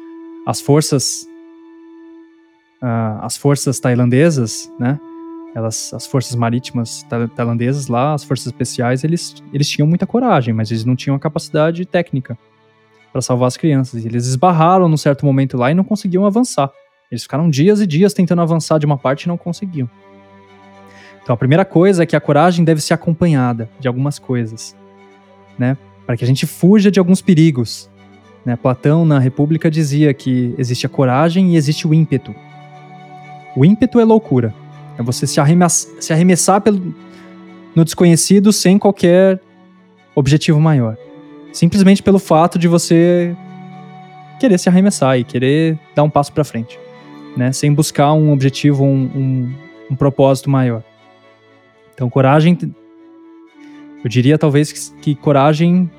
[0.46, 1.28] as forças
[2.82, 4.98] uh, as forças tailandesas, né?
[5.56, 10.72] Elas, as forças marítimas tailandesas lá, as forças especiais, eles, eles tinham muita coragem, mas
[10.72, 12.38] eles não tinham a capacidade técnica
[13.12, 14.04] para salvar as crianças.
[14.04, 16.72] E eles esbarraram num certo momento lá e não conseguiam avançar.
[17.12, 19.88] Eles ficaram dias e dias tentando avançar de uma parte e não conseguiam.
[21.22, 24.76] Então a primeira coisa é que a coragem deve ser acompanhada de algumas coisas,
[25.58, 25.78] né?
[26.06, 27.90] Para que a gente fuja de alguns perigos.
[28.44, 28.58] Né?
[28.58, 32.36] Platão na República dizia que existe a coragem e existe o ímpeto.
[33.56, 34.54] O ímpeto é loucura.
[34.98, 36.94] É você se, arremessar, se arremessar pelo,
[37.76, 39.40] no desconhecido sem qualquer
[40.16, 40.98] objetivo maior.
[41.52, 43.36] Simplesmente pelo fato de você
[44.40, 46.80] querer se arremessar e querer dar um passo para frente,
[47.38, 47.52] né?
[47.52, 49.56] Sem buscar um objetivo, um, um,
[49.92, 50.84] um propósito maior.
[51.94, 52.58] Então, coragem.
[54.04, 55.90] Eu diria talvez que, que coragem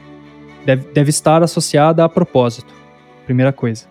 [0.67, 2.73] deve, deve estar associada a propósito.
[3.25, 3.87] Primeira coisa.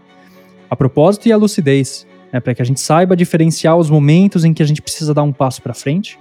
[0.69, 2.05] A propósito e a lucidez.
[2.33, 5.21] Né, para que a gente saiba diferenciar os momentos em que a gente precisa dar
[5.21, 6.17] um passo para frente,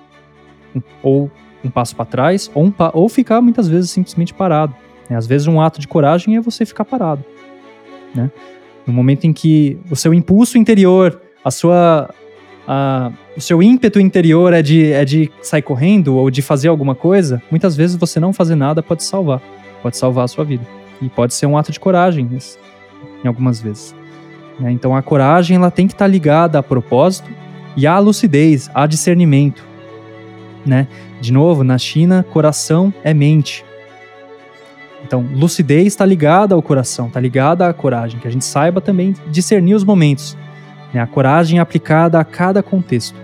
[1.03, 1.31] ou
[1.65, 4.75] um passo para trás, ou, um, ou ficar muitas vezes simplesmente parado.
[5.09, 5.17] Né?
[5.17, 7.25] Às vezes, um ato de coragem é você ficar parado.
[8.15, 8.31] Né?
[8.87, 12.11] No momento em que o seu impulso interior, a sua,
[12.69, 16.95] a, o seu ímpeto interior é de, é de sair correndo ou de fazer alguma
[16.95, 19.41] coisa, muitas vezes você não fazer nada pode salvar.
[19.83, 20.67] Pode salvar a sua vida.
[21.01, 22.29] E pode ser um ato de coragem,
[23.25, 24.02] em algumas vezes.
[24.59, 24.73] Né?
[24.73, 27.31] Então a coragem ela tem que estar tá ligada a propósito
[27.77, 29.65] e à lucidez, a discernimento.
[30.65, 30.87] Né?
[31.21, 33.65] De novo, na China, coração é mente.
[35.05, 39.15] Então, lucidez está ligada ao coração, está ligada à coragem, que a gente saiba também
[39.31, 40.37] discernir os momentos.
[40.95, 41.01] Né?
[41.01, 43.21] A coragem aplicada a cada contexto.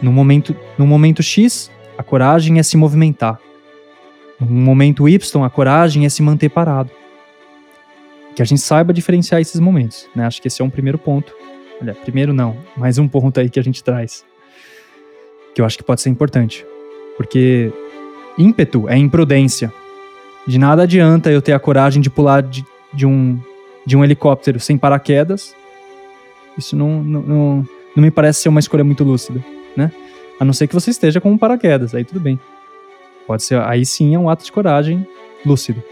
[0.00, 3.38] No momento, no momento X, a coragem é se movimentar.
[4.38, 6.90] No momento Y, a coragem é se manter parado.
[8.34, 10.08] Que a gente saiba diferenciar esses momentos.
[10.14, 10.24] Né?
[10.24, 11.32] Acho que esse é um primeiro ponto.
[11.80, 14.24] Olha, primeiro não, mais um ponto aí que a gente traz.
[15.54, 16.64] Que eu acho que pode ser importante.
[17.16, 17.72] Porque
[18.38, 19.72] ímpeto é imprudência.
[20.46, 23.40] De nada adianta eu ter a coragem de pular de, de, um,
[23.86, 25.54] de um helicóptero sem paraquedas.
[26.58, 29.44] Isso não, não, não, não me parece ser uma escolha muito lúcida,
[29.76, 29.90] né?
[30.38, 32.38] A não ser que você esteja com um paraquedas, aí tudo bem.
[33.26, 35.06] Pode ser, aí sim é um ato de coragem
[35.46, 35.82] lúcido,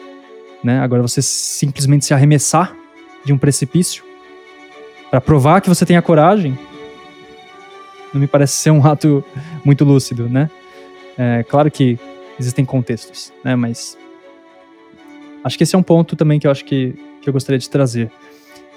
[0.63, 0.81] né?
[0.81, 2.77] Agora você simplesmente se arremessar
[3.25, 4.05] de um precipício
[5.11, 6.59] para provar que você tem a coragem,
[8.13, 9.25] não me parece ser um ato
[9.65, 10.51] muito lúcido, né?
[11.19, 11.99] É, claro que
[12.39, 13.55] existem contextos, né?
[13.55, 13.99] Mas
[15.45, 17.69] Acho que esse é um ponto também que eu acho que, que eu gostaria de
[17.69, 18.11] trazer.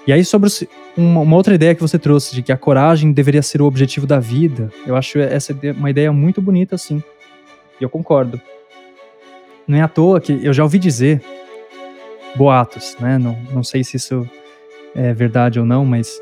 [0.06, 0.48] E aí, sobre
[0.96, 4.06] uma, uma, outra ideia que você trouxe, de que a coragem deveria ser o objetivo
[4.06, 7.02] da vida, eu acho essa uma ideia muito bonita, assim.
[7.80, 8.40] E eu concordo.
[9.66, 11.20] Não é à toa que eu já ouvi dizer,
[12.36, 13.18] boatos, né?
[13.18, 14.28] Não, não sei se isso
[14.94, 16.20] é verdade ou não, mas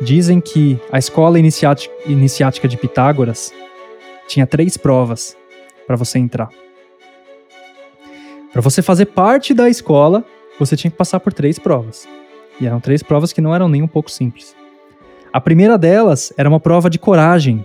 [0.00, 3.52] dizem que a escola iniciática, de Pitágoras
[4.28, 5.36] tinha três provas
[5.86, 6.48] para você entrar.
[8.52, 10.24] Para você fazer parte da escola,
[10.58, 12.08] você tinha que passar por três provas.
[12.60, 14.56] E eram três provas que não eram nem um pouco simples.
[15.32, 17.64] A primeira delas era uma prova de coragem.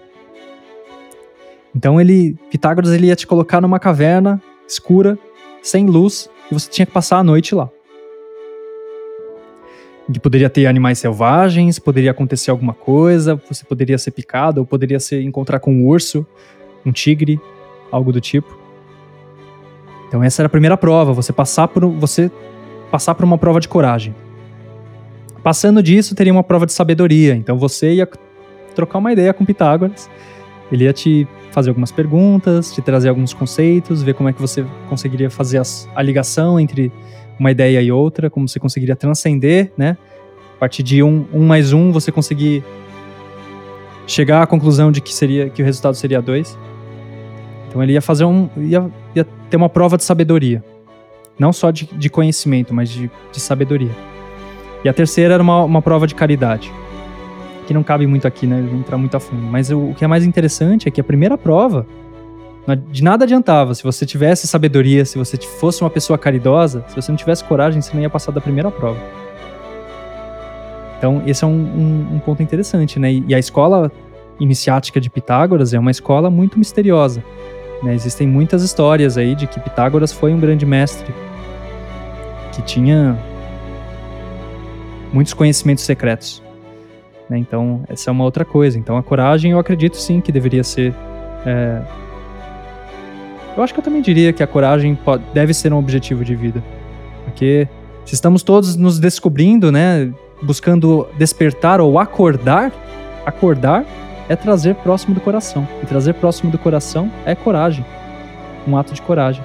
[1.74, 5.18] Então ele, Pitágoras, ele ia te colocar numa caverna escura,
[5.62, 7.70] sem luz, e você tinha que passar a noite lá.
[10.12, 15.00] Que poderia ter animais selvagens, poderia acontecer alguma coisa, você poderia ser picado, ou poderia
[15.00, 16.28] ser encontrar com um urso,
[16.86, 17.40] um tigre,
[17.90, 18.60] algo do tipo.
[20.08, 22.30] Então essa era a primeira prova, você passar por você
[22.92, 24.14] passar por uma prova de coragem.
[25.42, 27.34] Passando disso, teria uma prova de sabedoria.
[27.34, 28.10] Então você ia
[28.76, 30.10] trocar uma ideia com Pitágoras.
[30.70, 34.66] Ele ia te fazer algumas perguntas, te trazer alguns conceitos, ver como é que você
[34.90, 36.92] conseguiria fazer as, a ligação entre
[37.38, 39.98] uma ideia e outra, como você conseguiria transcender, né?
[40.56, 42.64] A partir de um, um mais um, você conseguir
[44.06, 46.58] chegar à conclusão de que seria que o resultado seria dois.
[47.68, 48.50] Então ele ia fazer um.
[48.58, 50.64] ia, ia ter uma prova de sabedoria.
[51.40, 53.92] Não só de, de conhecimento, mas de, de, sabedoria.
[54.84, 56.72] E a terceira era uma, uma prova de caridade.
[57.72, 58.60] Que não cabe muito aqui, né?
[58.74, 59.44] Entrar muito a fundo.
[59.44, 61.88] Mas o, o que é mais interessante é que a primeira prova
[62.92, 63.74] de nada adiantava.
[63.74, 67.82] Se você tivesse sabedoria, se você fosse uma pessoa caridosa, se você não tivesse coragem,
[67.82, 69.00] você não ia passar da primeira prova.
[70.98, 73.14] Então, esse é um, um, um ponto interessante, né?
[73.26, 73.90] E a escola
[74.38, 77.24] iniciática de Pitágoras é uma escola muito misteriosa.
[77.82, 77.96] Né?
[77.96, 81.14] Existem muitas histórias aí de que Pitágoras foi um grande mestre
[82.52, 83.18] que tinha
[85.14, 86.44] muitos conhecimentos secretos.
[87.32, 87.38] Né?
[87.38, 88.78] Então, essa é uma outra coisa.
[88.78, 90.94] Então, a coragem, eu acredito sim que deveria ser.
[91.46, 91.82] É...
[93.56, 96.36] Eu acho que eu também diria que a coragem pode, deve ser um objetivo de
[96.36, 96.62] vida.
[97.24, 97.70] Porque
[98.04, 102.70] se estamos todos nos descobrindo, né, buscando despertar ou acordar,
[103.26, 103.86] acordar
[104.28, 105.66] é trazer próximo do coração.
[105.82, 107.86] E trazer próximo do coração é coragem.
[108.68, 109.44] Um ato de coragem.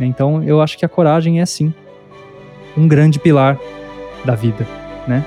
[0.00, 1.72] Então eu acho que a coragem é sim
[2.76, 3.56] um grande pilar
[4.24, 4.66] da vida,
[5.06, 5.24] né?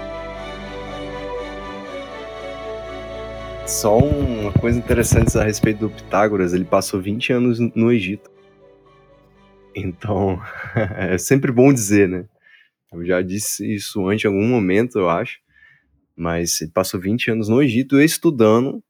[3.69, 8.32] Só uma coisa interessante a respeito do Pitágoras, ele passou 20 anos no Egito.
[9.75, 10.41] Então,
[10.97, 12.27] é sempre bom dizer, né?
[12.91, 15.38] Eu já disse isso antes em algum momento, eu acho.
[16.15, 18.84] Mas ele passou 20 anos no Egito estudando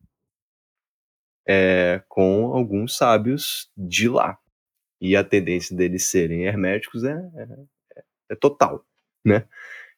[1.46, 4.39] é, com alguns sábios de lá.
[5.02, 8.86] E a tendência deles serem herméticos é, é, é total,
[9.26, 9.44] né?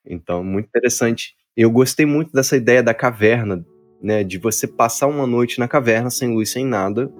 [0.04, 1.36] Então, muito interessante.
[1.56, 3.64] Eu gostei muito dessa ideia da caverna,
[4.02, 4.24] né?
[4.24, 7.12] De você passar uma noite na caverna sem luz, sem nada,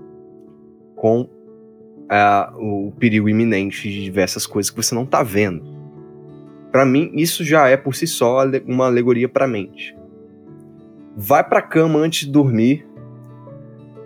[0.96, 1.30] com
[2.58, 5.64] o perigo iminente de diversas coisas que você não está vendo.
[6.72, 9.96] Para mim, isso já é por si só uma alegoria para a mente.
[11.16, 12.86] Vai para cama antes de dormir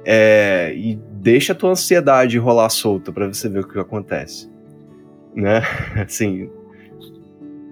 [0.06, 4.50] é, e deixa a tua ansiedade rolar solta para você ver o que acontece,
[5.34, 5.62] né?
[6.04, 6.50] Assim,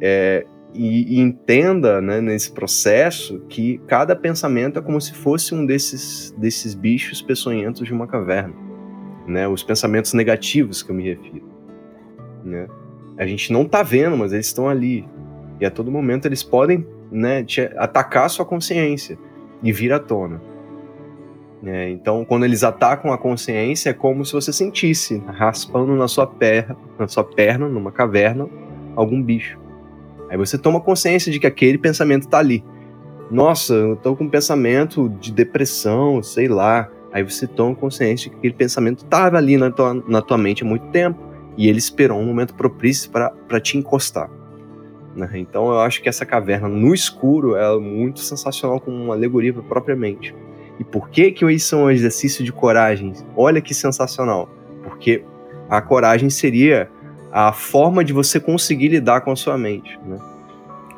[0.02, 5.66] é, e, e, entenda, né, nesse processo que cada pensamento é como se fosse um
[5.66, 8.64] desses desses bichos peçonhentos de uma caverna
[9.28, 9.48] né?
[9.48, 11.48] Os pensamentos negativos que eu me refiro,
[12.44, 12.68] né?
[13.18, 15.08] A gente não tá vendo, mas eles estão ali.
[15.60, 17.46] E a todo momento eles podem, né,
[17.78, 19.18] atacar a sua consciência
[19.62, 20.42] e vir à tona.
[21.64, 26.28] É, então, quando eles atacam a consciência, é como se você sentisse raspando na sua
[26.28, 28.50] perna, na sua perna, numa caverna,
[28.96, 29.58] algum bicho.
[30.34, 32.66] Aí você toma consciência de que aquele pensamento está ali.
[33.30, 36.90] Nossa, eu tô com um pensamento de depressão, sei lá.
[37.12, 40.66] Aí você toma consciência que aquele pensamento estava ali na tua, na tua mente há
[40.66, 41.20] muito tempo
[41.56, 44.28] e ele esperou um momento propício para te encostar.
[45.16, 45.30] Né?
[45.36, 49.62] Então eu acho que essa caverna no escuro é muito sensacional como uma alegoria para
[49.62, 50.34] a própria mente.
[50.80, 53.14] E por que que isso é um exercício de coragem?
[53.38, 54.50] Olha que sensacional.
[54.82, 55.24] Porque
[55.70, 56.90] a coragem seria
[57.34, 60.20] a forma de você conseguir lidar com a sua mente, né?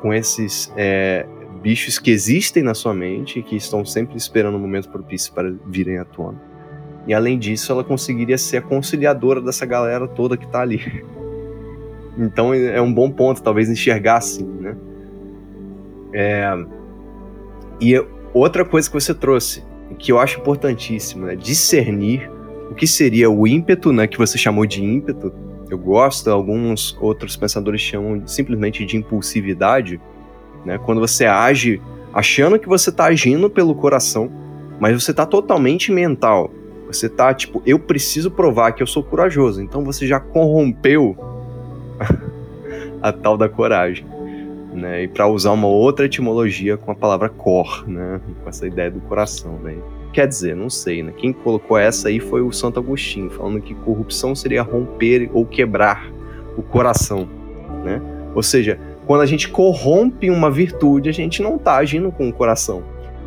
[0.01, 1.25] com esses é,
[1.61, 5.49] bichos que existem na sua mente, que estão sempre esperando o um momento propício para
[5.65, 6.39] virem à tona.
[7.07, 10.81] E além disso, ela conseguiria ser a conciliadora dessa galera toda que está ali.
[12.17, 14.77] Então é um bom ponto, talvez enxergar assim, né?
[16.13, 16.65] É...
[17.81, 18.01] E
[18.33, 19.65] outra coisa que você trouxe,
[19.99, 21.35] que eu acho importantíssimo, né?
[21.35, 22.31] Discernir
[22.71, 24.07] o que seria o ímpeto, né?
[24.07, 25.33] Que você chamou de ímpeto.
[25.69, 29.99] Eu gosto, alguns outros pensadores chamam simplesmente de impulsividade
[30.65, 30.79] né?
[30.79, 31.79] Quando você age
[32.13, 34.29] achando que você está agindo pelo coração,
[34.79, 36.51] mas você está totalmente mental.
[36.87, 39.61] Você está tipo, eu preciso provar que eu sou corajoso.
[39.61, 41.15] Então você já corrompeu
[43.01, 44.05] a tal da coragem.
[44.73, 45.03] Né?
[45.03, 48.19] E para usar uma outra etimologia com a palavra cor, né?
[48.43, 49.77] Com essa ideia do coração, né?
[50.15, 51.11] Quer dizer, não sei, né?
[51.17, 56.09] Quem colocou essa aí foi o Santo Agostinho, falando que corrupção seria romper ou quebrar
[56.55, 57.27] o coração,
[57.83, 58.01] né?
[58.33, 62.31] Ou seja, quando a gente corrompe uma virtude, a gente não está agindo com o
[62.31, 62.81] coração.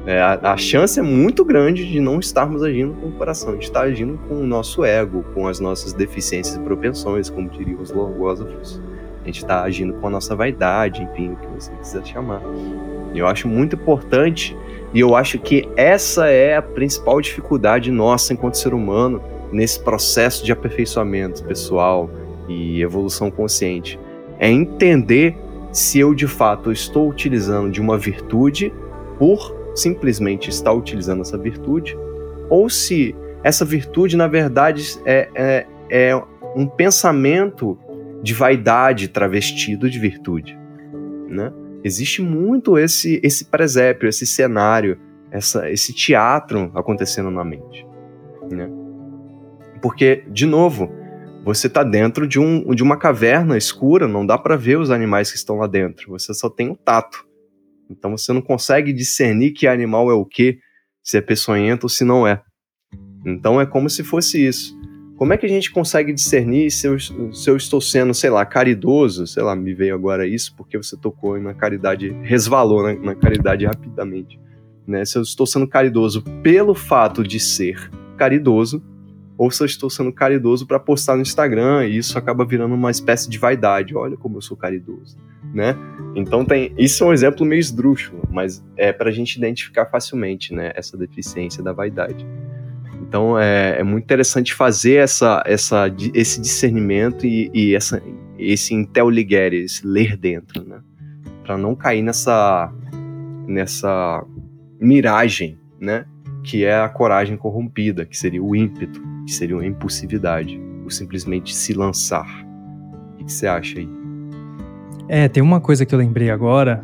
[0.06, 3.52] É, a, a, chance é muito grande de não estarmos agindo com o coração, a
[3.52, 7.82] gente está agindo com o nosso ego, com as nossas deficiências e propensões, como diriam
[7.82, 8.80] os logósofos.
[9.22, 12.40] A gente está agindo com a nossa vaidade, enfim, o que você quiser chamar.
[13.18, 14.56] Eu acho muito importante,
[14.92, 20.44] e eu acho que essa é a principal dificuldade nossa enquanto ser humano nesse processo
[20.44, 22.10] de aperfeiçoamento pessoal
[22.48, 23.98] e evolução consciente.
[24.38, 25.36] É entender
[25.72, 28.72] se eu de fato estou utilizando de uma virtude
[29.18, 31.96] por simplesmente estar utilizando essa virtude,
[32.48, 36.22] ou se essa virtude, na verdade, é, é, é
[36.56, 37.78] um pensamento
[38.22, 40.58] de vaidade travestido de virtude.
[41.28, 41.52] Né?
[41.84, 44.98] Existe muito esse, esse presépio, esse cenário,
[45.30, 47.86] essa, esse teatro acontecendo na mente.
[48.50, 48.68] Né?
[49.80, 50.90] Porque, de novo,
[51.44, 55.30] você está dentro de, um, de uma caverna escura, não dá para ver os animais
[55.30, 57.26] que estão lá dentro, você só tem o tato.
[57.90, 60.58] Então você não consegue discernir que animal é o que,
[61.02, 62.42] se é peçonhento ou se não é.
[63.24, 64.78] Então é como se fosse isso.
[65.18, 68.46] Como é que a gente consegue discernir se eu, se eu estou sendo, sei lá,
[68.46, 69.26] caridoso?
[69.26, 73.66] Sei lá, me veio agora isso porque você tocou na caridade, resvalou na, na caridade
[73.66, 74.38] rapidamente.
[74.86, 75.04] Né?
[75.04, 78.80] Se eu estou sendo caridoso pelo fato de ser caridoso,
[79.36, 82.90] ou se eu estou sendo caridoso para postar no Instagram e isso acaba virando uma
[82.90, 83.96] espécie de vaidade.
[83.96, 85.16] Olha como eu sou caridoso,
[85.52, 85.76] né?
[86.14, 90.54] Então tem, isso é um exemplo meio esdrúxulo, mas é para a gente identificar facilmente,
[90.54, 92.24] né, essa deficiência da vaidade.
[93.08, 98.02] Então é, é muito interessante fazer essa, essa, esse discernimento e, e essa,
[98.38, 100.80] esse inteligere, esse ler dentro, né?
[101.42, 102.70] Para não cair nessa,
[103.46, 104.22] nessa
[104.78, 106.04] miragem, né?
[106.44, 111.54] Que é a coragem corrompida, que seria o ímpeto que seria uma impulsividade, ou simplesmente
[111.54, 112.26] se lançar.
[113.20, 113.86] O que você acha aí?
[115.06, 116.82] É, tem uma coisa que eu lembrei agora,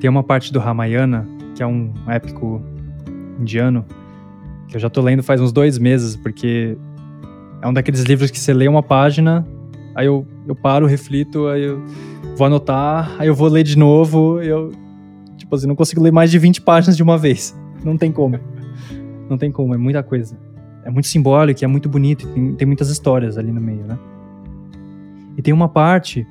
[0.00, 2.62] tem uma parte do Ramayana, que é um épico
[3.38, 3.84] indiano,
[4.76, 6.76] eu já tô lendo faz uns dois meses, porque
[7.60, 9.46] é um daqueles livros que você lê uma página,
[9.94, 11.82] aí eu, eu paro, reflito, aí eu
[12.36, 14.72] vou anotar, aí eu vou ler de novo, eu,
[15.36, 17.56] tipo assim, não consigo ler mais de 20 páginas de uma vez.
[17.84, 18.38] Não tem como.
[19.28, 20.38] Não tem como, é muita coisa.
[20.84, 23.98] É muito simbólico, é muito bonito, tem, tem muitas histórias ali no meio, né?
[25.36, 26.24] E tem uma parte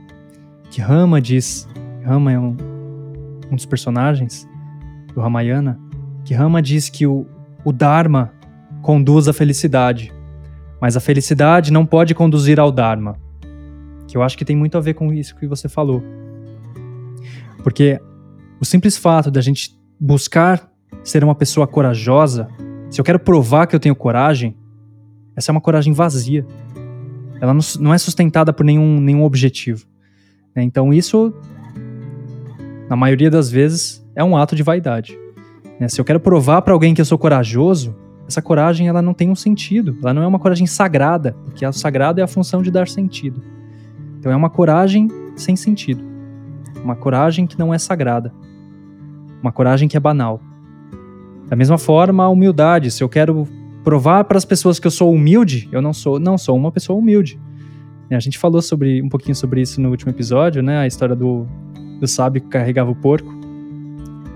[0.70, 1.68] que Rama diz,
[2.06, 2.56] Rama é um,
[3.52, 4.48] um dos personagens
[5.14, 5.78] do Ramayana,
[6.24, 7.26] que Rama diz que o,
[7.64, 8.32] o Dharma
[8.82, 10.12] conduz à felicidade,
[10.80, 13.16] mas a felicidade não pode conduzir ao Dharma.
[14.08, 16.04] Que eu acho que tem muito a ver com isso que você falou.
[17.64, 18.00] Porque
[18.60, 20.70] o simples fato da gente buscar
[21.04, 22.48] ser uma pessoa corajosa,
[22.90, 24.58] se eu quero provar que eu tenho coragem,
[25.36, 26.46] essa é uma coragem vazia.
[27.40, 29.86] Ela não é sustentada por nenhum, nenhum objetivo.
[30.56, 30.64] Né?
[30.64, 31.34] Então, isso,
[32.90, 35.18] na maioria das vezes, é um ato de vaidade.
[35.82, 35.90] Né?
[35.90, 37.96] Se eu quero provar para alguém que eu sou corajoso,
[38.28, 39.98] essa coragem ela não tem um sentido.
[40.00, 43.42] Ela não é uma coragem sagrada, porque o sagrado é a função de dar sentido.
[44.20, 46.04] Então, é uma coragem sem sentido.
[46.84, 48.32] Uma coragem que não é sagrada.
[49.42, 50.40] Uma coragem que é banal.
[51.48, 52.92] Da mesma forma, a humildade.
[52.92, 53.48] Se eu quero
[53.84, 57.00] provar para as pessoas que eu sou humilde, eu não sou, não sou uma pessoa
[57.00, 57.40] humilde.
[58.12, 60.78] A gente falou sobre um pouquinho sobre isso no último episódio, né?
[60.78, 61.48] A história do,
[62.00, 63.34] do sábio que carregava o porco.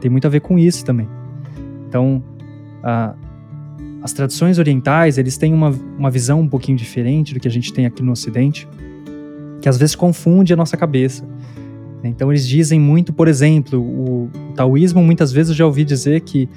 [0.01, 1.07] Tem muito a ver com isso também.
[1.95, 2.21] Então,
[2.83, 3.15] a,
[4.03, 7.71] as tradições orientais, eles têm uma, uma visão um pouquinho diferente do que a gente
[7.71, 8.67] tem aqui no Ocidente,
[9.61, 11.25] que às vezes confunde a nossa cabeça.
[12.03, 16.49] Então, eles dizem muito, por exemplo, o, taoísmo, muitas vezes eu já ouvi dizer que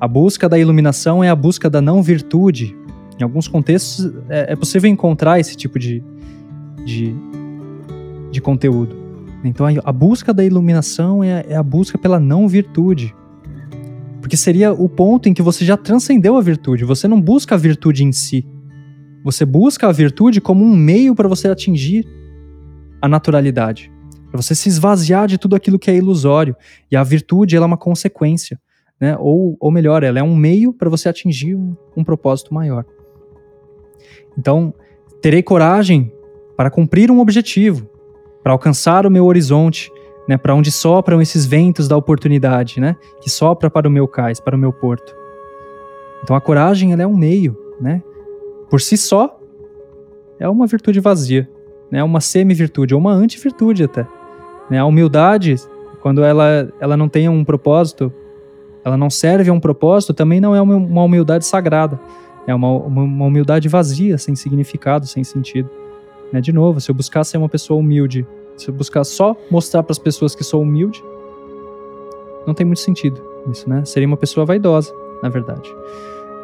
[0.00, 2.76] a busca da iluminação é a busca da não virtude.
[3.18, 6.04] Em alguns contextos é, é possível encontrar esse tipo de,
[6.84, 7.12] de,
[8.30, 8.94] de conteúdo.
[9.42, 13.12] Então a, busca da iluminação é, é a busca pela não virtude.
[14.24, 16.82] Porque seria o ponto em que você já transcendeu a virtude.
[16.84, 18.46] Você não busca a virtude em si.
[19.22, 22.06] Você busca a virtude como um meio para você atingir
[23.02, 23.92] a naturalidade.
[24.30, 26.56] Para você se esvaziar de tudo aquilo que é ilusório.
[26.90, 28.58] E a virtude ela é uma consequência
[29.00, 29.16] né?
[29.18, 32.84] Ou, ou melhor, ela é um meio para você atingir um, um propósito maior.
[34.38, 34.72] Então,
[35.20, 36.12] terei coragem
[36.56, 37.88] para cumprir um objetivo,
[38.42, 39.90] para alcançar o meu horizonte,
[40.28, 44.40] né, para onde sopram esses ventos da oportunidade, né, que sopra para o meu cais,
[44.40, 45.14] para o meu porto.
[46.22, 48.02] Então a coragem ela é um meio, né?
[48.70, 49.38] Por si só
[50.38, 51.48] é uma virtude vazia,
[51.90, 52.02] né?
[52.02, 54.06] Uma semi-virtude ou uma anti-virtude até.
[54.70, 54.78] Né?
[54.78, 55.56] A humildade,
[56.00, 58.10] quando ela ela não tem um propósito
[58.84, 61.98] ela não serve a um propósito, também não é uma humildade sagrada.
[62.46, 65.70] É uma, uma humildade vazia, sem significado, sem sentido.
[66.30, 66.40] Né?
[66.42, 68.26] De novo, se eu buscar ser uma pessoa humilde,
[68.56, 71.02] se eu buscar só mostrar para as pessoas que sou humilde,
[72.46, 73.84] não tem muito sentido isso, né?
[73.84, 74.92] Seria uma pessoa vaidosa,
[75.22, 75.74] na verdade.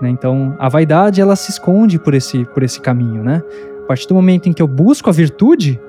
[0.00, 0.10] Né?
[0.10, 3.42] Então, a vaidade ela se esconde por esse por esse caminho, né?
[3.84, 5.80] A partir do momento em que eu busco a virtude,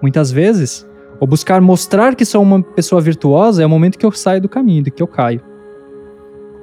[0.00, 0.86] muitas vezes
[1.18, 4.48] ou buscar mostrar que sou uma pessoa virtuosa é o momento que eu saio do
[4.48, 5.40] caminho, que eu caio.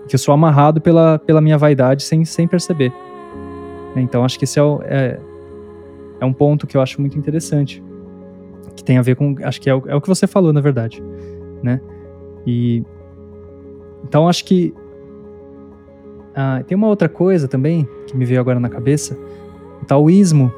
[0.07, 2.93] Que eu sou amarrado pela, pela minha vaidade sem, sem perceber.
[3.95, 5.19] Então acho que esse é, é,
[6.19, 7.83] é um ponto que eu acho muito interessante.
[8.83, 9.35] Que tem a ver com.
[9.43, 11.03] Acho que é o, é o que você falou, na verdade.
[11.61, 11.81] Né?
[12.45, 12.83] E.
[14.03, 14.73] Então acho que.
[16.35, 19.17] Ah, tem uma outra coisa também que me veio agora na cabeça.
[19.81, 20.51] O taoísmo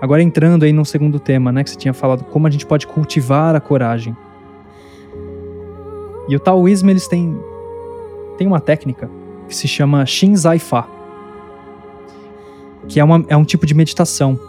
[0.00, 2.86] Agora entrando aí no segundo tema, né, que você tinha falado, como a gente pode
[2.86, 4.16] cultivar a coragem.
[6.26, 7.38] E o taoísmo, eles têm,
[8.38, 9.10] têm uma técnica
[9.46, 10.88] que se chama Shinzai Fa,
[12.88, 14.40] que é, uma, é um tipo de meditação.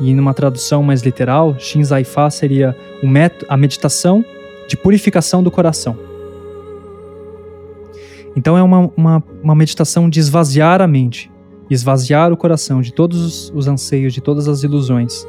[0.00, 2.76] E numa tradução mais literal, Shinzai Fa seria
[3.48, 4.24] a meditação
[4.66, 5.96] de purificação do coração.
[8.34, 11.30] Então é uma, uma, uma meditação de esvaziar a mente,
[11.68, 15.26] esvaziar o coração de todos os anseios, de todas as ilusões.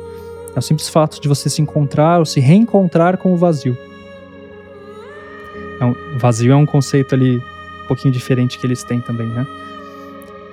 [0.55, 3.77] É o simples fato de você se encontrar ou se reencontrar com o vazio.
[5.75, 9.47] Então, vazio é um conceito ali um pouquinho diferente que eles têm também, né?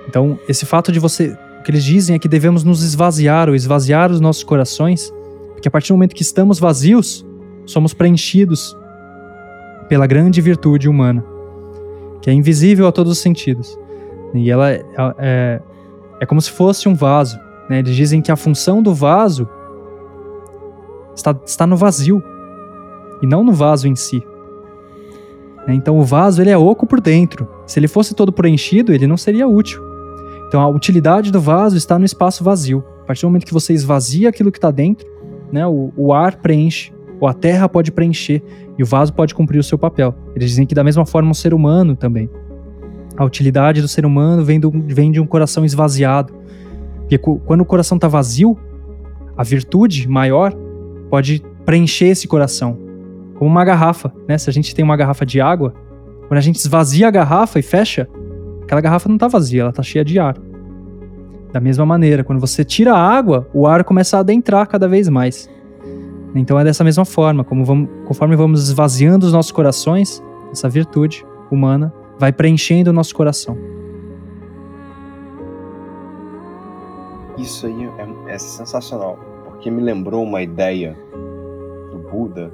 [0.07, 1.37] Então, esse fato de você.
[1.59, 5.13] O que eles dizem é que devemos nos esvaziar ou esvaziar os nossos corações,
[5.51, 7.25] porque a partir do momento que estamos vazios,
[7.65, 8.75] somos preenchidos
[9.89, 11.23] pela grande virtude humana,
[12.21, 13.77] que é invisível a todos os sentidos.
[14.33, 14.85] E ela é,
[15.17, 15.61] é,
[16.21, 17.37] é como se fosse um vaso.
[17.69, 17.79] Né?
[17.79, 19.49] Eles dizem que a função do vaso
[21.15, 22.23] está, está no vazio
[23.21, 24.23] e não no vaso em si.
[25.67, 25.73] Né?
[25.73, 27.47] Então o vaso ele é oco por dentro.
[27.65, 29.88] Se ele fosse todo preenchido, ele não seria útil.
[30.49, 32.83] Então a utilidade do vaso está no espaço vazio.
[33.03, 35.07] A partir do momento que você esvazia aquilo que está dentro,
[35.51, 38.41] né, o, o ar preenche, ou a terra pode preencher,
[38.75, 40.15] e o vaso pode cumprir o seu papel.
[40.35, 42.27] Eles dizem que da mesma forma o ser humano também.
[43.15, 46.33] A utilidade do ser humano vem, do, vem de um coração esvaziado.
[47.01, 48.57] Porque quando o coração está vazio,
[49.37, 50.51] a virtude maior
[51.11, 52.75] pode preencher esse coração.
[53.35, 54.37] Como uma garrafa, né?
[54.37, 55.75] Se a gente tem uma garrafa de água,
[56.27, 58.07] quando a gente esvazia a garrafa e fecha,
[58.69, 60.37] aquela garrafa não está vazia, ela está cheia de ar.
[61.51, 65.09] Da mesma maneira, quando você tira a água, o ar começa a adentrar cada vez
[65.09, 65.49] mais.
[66.35, 71.91] Então é dessa mesma forma, vamos, conforme vamos esvaziando os nossos corações, essa virtude humana
[72.19, 73.57] vai preenchendo o nosso coração.
[77.39, 77.89] Isso aí
[78.27, 80.95] é, é sensacional, porque me lembrou uma ideia
[81.91, 82.53] do Buda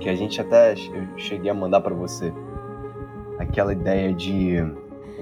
[0.00, 2.32] que a gente até eu cheguei a mandar para você.
[3.38, 4.56] Aquela ideia de.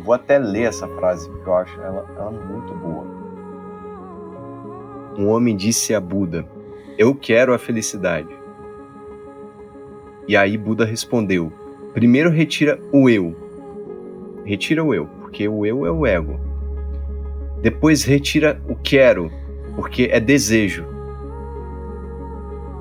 [0.01, 3.05] Eu vou até ler essa frase, porque eu acho ela, ela muito boa.
[5.19, 6.47] Um homem disse a Buda:
[6.97, 8.35] Eu quero a felicidade.
[10.27, 11.53] E aí Buda respondeu:
[11.93, 13.37] Primeiro retira o eu.
[14.43, 16.41] Retira o eu, porque o eu é o ego.
[17.61, 19.31] Depois retira o quero,
[19.77, 20.87] porque é desejo.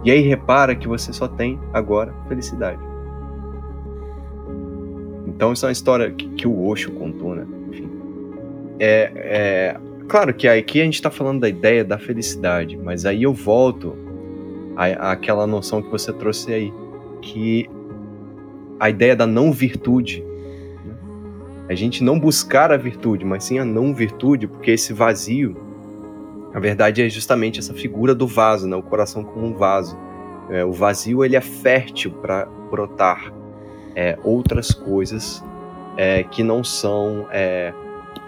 [0.05, 2.88] E aí repara que você só tem agora felicidade.
[5.39, 7.47] Então isso é uma história que, que o Osho contou, né?
[7.69, 7.89] Enfim.
[8.77, 9.79] É, é,
[10.09, 13.95] claro que aqui a gente está falando da ideia da felicidade, mas aí eu volto
[14.75, 16.73] àquela noção que você trouxe aí,
[17.21, 17.69] que
[18.81, 20.25] a ideia da não virtude
[21.69, 25.55] a gente não buscar a virtude, mas sim a não virtude, porque esse vazio,
[26.53, 28.75] na verdade, é justamente essa figura do vaso, né?
[28.75, 29.97] o coração como um vaso.
[30.49, 33.38] É, o vazio ele é fértil para brotar
[33.95, 35.43] é, outras coisas
[35.97, 37.73] é, que não são é,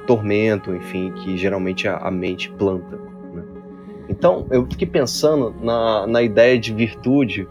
[0.06, 2.98] tormento, enfim, que geralmente a, a mente planta.
[3.34, 3.44] Né?
[4.10, 7.48] Então, eu fiquei pensando na, na ideia de virtude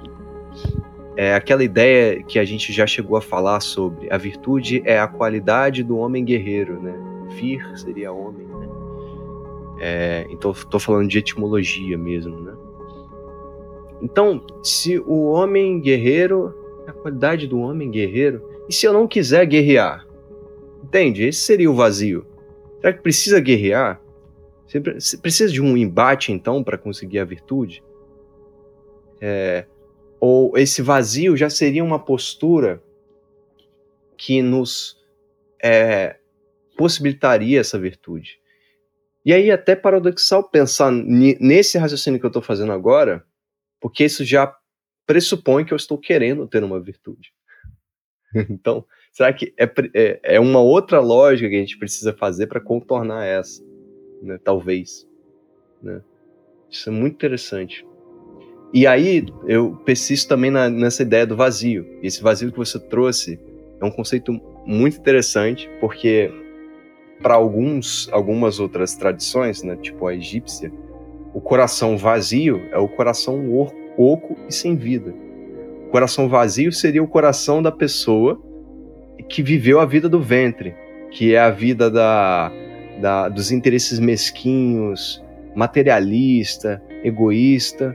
[1.16, 5.06] é aquela ideia que a gente já chegou a falar sobre a virtude é a
[5.06, 6.94] qualidade do homem guerreiro, né?
[7.36, 8.68] Vir seria homem, né?
[9.80, 12.54] É, então estou falando de etimologia mesmo, né?
[14.00, 16.54] Então, se o homem guerreiro,
[17.00, 20.06] qualidade do homem guerreiro, e se eu não quiser guerrear?
[20.82, 21.24] Entende?
[21.24, 22.26] Esse seria o vazio.
[22.80, 24.00] Será que precisa guerrear?
[24.66, 27.82] Você precisa de um embate, então, para conseguir a virtude?
[29.20, 29.66] É,
[30.20, 32.82] ou esse vazio já seria uma postura
[34.16, 34.98] que nos
[35.62, 36.16] é,
[36.76, 38.38] possibilitaria essa virtude.
[39.24, 43.24] E aí, até paradoxal pensar nesse raciocínio que eu estou fazendo agora,
[43.80, 44.46] porque isso já
[45.10, 47.32] pressupõe que eu estou querendo ter uma virtude.
[48.48, 52.60] então, será que é, é, é, uma outra lógica que a gente precisa fazer para
[52.60, 53.60] contornar essa?
[54.22, 54.38] Né?
[54.38, 55.04] Talvez.
[55.82, 56.00] Né?
[56.70, 57.84] Isso é muito interessante.
[58.72, 61.84] E aí eu persisto também na, nessa ideia do vazio.
[62.00, 63.36] E esse vazio que você trouxe
[63.80, 66.30] é um conceito muito interessante, porque
[67.20, 70.72] para alguns algumas outras tradições, né, tipo a egípcia,
[71.34, 73.79] o coração vazio é o coração oco
[74.48, 75.14] e sem vida.
[75.86, 78.40] O coração vazio seria o coração da pessoa
[79.28, 80.74] que viveu a vida do ventre,
[81.10, 82.50] que é a vida da,
[83.00, 85.22] da dos interesses mesquinhos,
[85.54, 87.94] materialista, egoísta,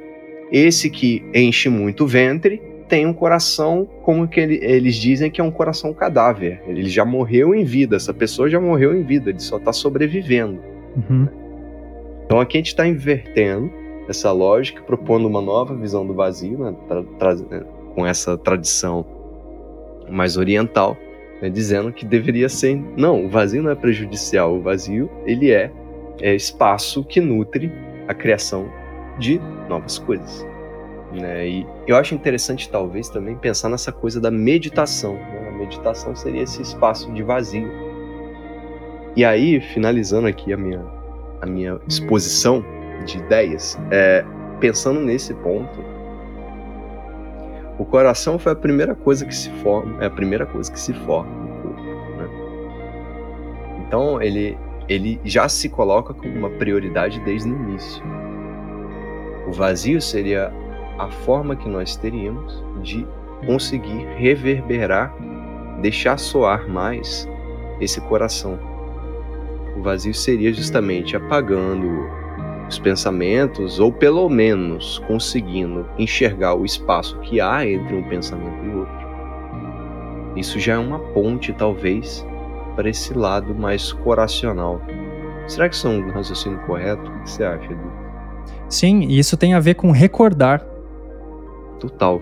[0.51, 5.41] esse que enche muito o ventre tem um coração, como que ele, eles dizem que
[5.41, 6.61] é um coração cadáver.
[6.67, 10.61] Ele já morreu em vida, essa pessoa já morreu em vida, ele só está sobrevivendo.
[10.95, 11.27] Uhum.
[12.25, 13.71] Então aqui a gente está invertendo
[14.07, 16.75] essa lógica, propondo uma nova visão do vazio, né,
[17.49, 19.05] né, com essa tradição
[20.09, 20.95] mais oriental,
[21.41, 22.81] né, dizendo que deveria ser.
[22.95, 25.71] Não, o vazio não é prejudicial, o vazio ele é,
[26.21, 27.71] é espaço que nutre
[28.07, 28.69] a criação
[29.17, 30.45] de novas coisas.
[31.11, 31.47] Né?
[31.47, 35.13] E eu acho interessante, talvez, também pensar nessa coisa da meditação.
[35.13, 35.49] Né?
[35.49, 37.69] A meditação seria esse espaço de vazio.
[39.15, 40.83] E aí, finalizando aqui a minha,
[41.41, 42.63] a minha exposição
[43.03, 44.23] de ideias, é,
[44.59, 45.83] pensando nesse ponto,
[47.77, 50.93] o coração foi a primeira coisa que se forma, é a primeira coisa que se
[50.93, 51.81] forma no corpo.
[52.17, 52.29] Né?
[53.85, 58.01] Então, ele, ele já se coloca como uma prioridade desde o início.
[59.47, 60.53] O vazio seria
[60.97, 63.05] a forma que nós teríamos de
[63.45, 65.13] conseguir reverberar,
[65.81, 67.27] deixar soar mais
[67.79, 68.57] esse coração.
[69.77, 72.09] O vazio seria justamente apagando
[72.67, 78.75] os pensamentos, ou pelo menos conseguindo enxergar o espaço que há entre um pensamento e
[78.75, 79.05] outro.
[80.35, 82.25] Isso já é uma ponte, talvez,
[82.75, 84.81] para esse lado mais coracional.
[85.47, 87.09] Será que isso é um raciocínio correto?
[87.09, 87.91] O que você acha, Edu?
[88.67, 90.65] Sim, e isso tem a ver com recordar.
[91.79, 92.19] Total.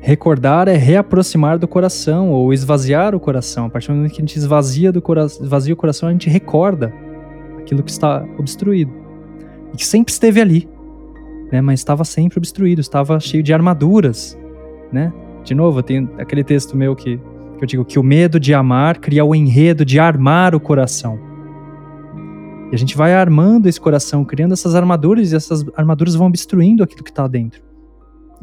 [0.00, 3.66] Recordar é reaproximar do coração ou esvaziar o coração.
[3.66, 6.30] A partir do momento que a gente esvazia, do cora esvazia o coração, a gente
[6.30, 6.92] recorda
[7.58, 8.92] aquilo que está obstruído.
[9.72, 10.68] E que sempre esteve ali,
[11.52, 11.60] né?
[11.60, 14.38] mas estava sempre obstruído, estava cheio de armaduras.
[14.92, 15.12] Né?
[15.44, 17.18] De novo, tem aquele texto meu que,
[17.58, 21.18] que eu digo que o medo de amar cria o enredo de armar o coração.
[22.70, 26.82] E a gente vai armando esse coração, criando essas armaduras, e essas armaduras vão obstruindo
[26.82, 27.62] aquilo que está dentro.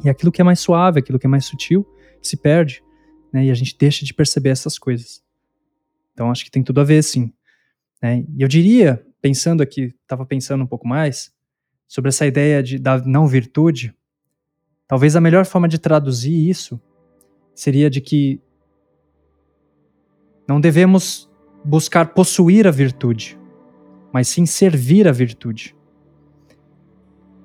[0.03, 1.86] E aquilo que é mais suave, aquilo que é mais sutil,
[2.21, 2.84] se perde,
[3.32, 3.45] né?
[3.45, 5.23] E a gente deixa de perceber essas coisas.
[6.13, 7.32] Então acho que tem tudo a ver, sim.
[8.01, 8.26] Né?
[8.36, 11.32] E eu diria, pensando aqui, estava pensando um pouco mais
[11.88, 13.91] sobre essa ideia de, da não virtude.
[14.88, 16.80] Talvez a melhor forma de traduzir isso
[17.55, 18.39] seria de que
[20.47, 21.28] não devemos
[21.63, 23.36] buscar possuir a virtude,
[24.13, 25.76] mas sim servir a virtude.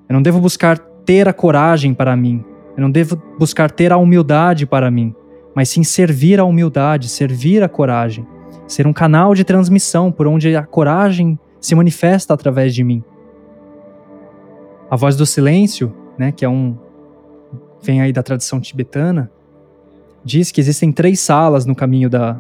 [0.07, 2.45] Eu não devo buscar ter a coragem para mim.
[2.76, 5.14] Eu não devo buscar ter a humildade para mim,
[5.55, 8.26] mas sim servir a humildade, servir a coragem,
[8.68, 13.03] ser um canal de transmissão por onde a coragem se manifesta através de mim.
[14.91, 16.77] A voz do silêncio, né, que é um
[17.83, 19.31] vem aí da tradição tibetana,
[20.25, 22.39] diz que existem três salas no caminho da,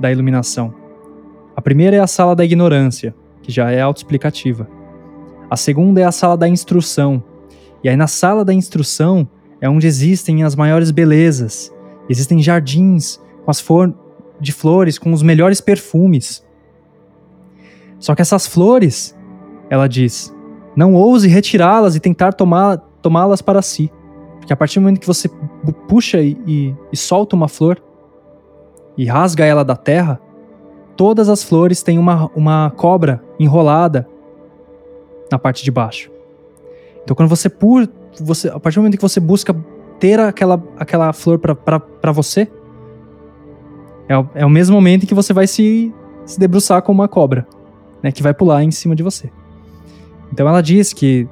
[0.00, 0.74] da iluminação.
[1.54, 4.68] A primeira é a sala da ignorância, que já é autoexplicativa.
[5.50, 7.22] A segunda é a sala da instrução,
[7.84, 9.28] e aí na sala da instrução
[9.60, 11.72] é onde existem as maiores belezas.
[12.08, 13.62] Existem jardins com as
[14.40, 16.44] de flores com os melhores perfumes.
[18.02, 19.16] Só que essas flores,
[19.70, 20.34] ela diz,
[20.74, 23.92] não ouse retirá-las e tentar tomá-las para si.
[24.40, 25.30] Porque a partir do momento que você
[25.86, 27.80] puxa e, e, e solta uma flor
[28.98, 30.20] e rasga ela da terra,
[30.96, 34.08] todas as flores têm uma, uma cobra enrolada
[35.30, 36.10] na parte de baixo.
[37.04, 37.88] Então, quando você, pur,
[38.20, 39.54] você a partir do momento que você busca
[40.00, 42.50] ter aquela, aquela flor para você,
[44.08, 45.94] é o, é o mesmo momento em que você vai se,
[46.26, 47.46] se debruçar com uma cobra,
[48.02, 49.30] né, que vai pular em cima de você.
[50.32, 51.28] Então, ela diz que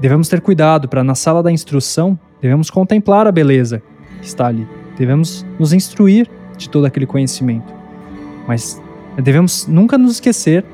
[0.00, 3.82] devemos ter cuidado para, na sala da instrução, devemos contemplar a beleza
[4.20, 4.66] que está ali.
[4.96, 7.72] Devemos nos instruir de todo aquele conhecimento.
[8.46, 8.80] Mas
[9.16, 10.64] devemos nunca nos esquecer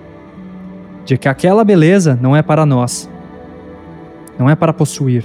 [1.05, 3.09] de que aquela beleza não é para nós,
[4.39, 5.25] não é para possuir,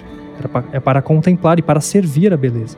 [0.71, 2.77] é para contemplar e para servir a beleza.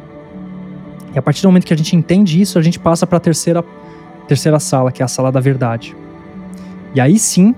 [1.14, 3.22] E a partir do momento que a gente entende isso, a gente passa para a
[3.22, 3.64] terceira,
[4.28, 5.96] terceira sala, que é a sala da verdade.
[6.96, 7.54] E aí sim,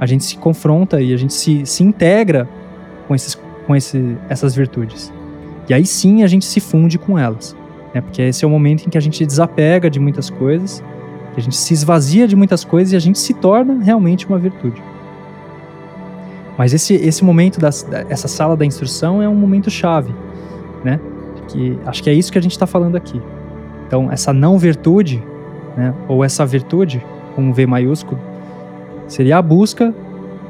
[0.00, 2.48] a gente se confronta e a gente se, se integra
[3.06, 5.12] com, esses, com esse, essas virtudes.
[5.68, 7.54] E aí sim a gente se funde com elas.
[7.94, 8.00] Né?
[8.00, 10.82] Porque esse é o momento em que a gente desapega de muitas coisas,
[11.34, 14.38] que a gente se esvazia de muitas coisas e a gente se torna realmente uma
[14.38, 14.82] virtude.
[16.56, 17.68] Mas esse, esse momento, da,
[18.08, 20.14] essa sala da instrução é um momento chave,
[20.82, 20.98] né?
[21.48, 23.20] Que acho que é isso que a gente está falando aqui.
[23.86, 25.22] Então, essa não virtude,
[25.76, 27.04] né, ou essa virtude,
[27.34, 28.18] com um V maiúsculo,
[29.06, 29.94] seria a busca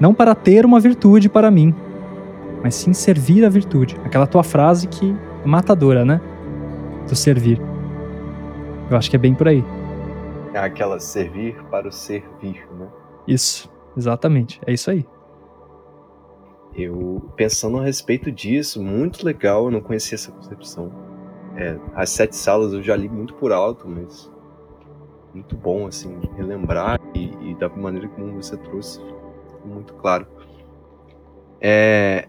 [0.01, 1.75] não para ter uma virtude para mim,
[2.63, 3.97] mas sim servir a virtude.
[4.05, 6.21] Aquela tua frase que é matadora, né?
[7.09, 7.61] Do servir.
[8.91, 9.65] Eu acho que é bem por aí.
[10.53, 12.87] É aquela servir para o servir, né?
[13.27, 14.61] Isso, exatamente.
[14.67, 15.07] É isso aí.
[16.75, 20.93] Eu, pensando a respeito disso, muito legal, eu não conhecia essa concepção.
[21.57, 24.31] É, as sete salas eu já li muito por alto, mas
[25.35, 29.01] muito bom, assim, relembrar e, e da maneira como você trouxe,
[29.65, 30.27] muito claro.
[31.61, 32.29] É,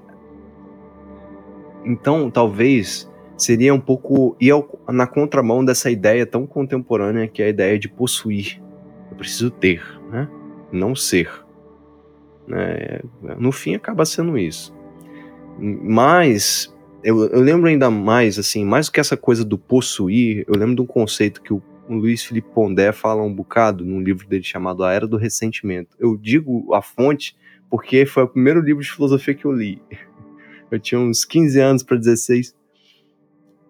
[1.84, 4.52] então, talvez seria um pouco ir
[4.90, 8.62] na contramão dessa ideia tão contemporânea que é a ideia de possuir.
[9.10, 9.82] Eu preciso ter,
[10.12, 10.28] né?
[10.72, 11.30] Não ser.
[12.48, 13.00] Né?
[13.38, 14.76] No fim, acaba sendo isso.
[15.60, 20.56] Mas eu, eu, lembro ainda mais, assim, mais do que essa coisa do possuir, eu
[20.56, 24.28] lembro de um conceito que o, o Luiz Felipe Pondé fala um bocado num livro
[24.28, 25.96] dele chamado A Era do Ressentimento.
[26.00, 27.36] Eu digo a fonte
[27.70, 29.82] porque foi o primeiro livro de filosofia que eu li.
[30.70, 32.54] Eu tinha uns 15 anos para 16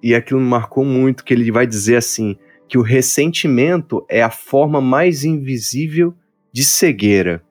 [0.01, 2.35] e aquilo me marcou muito, que ele vai dizer assim,
[2.67, 6.15] que o ressentimento é a forma mais invisível
[6.51, 7.43] de cegueira.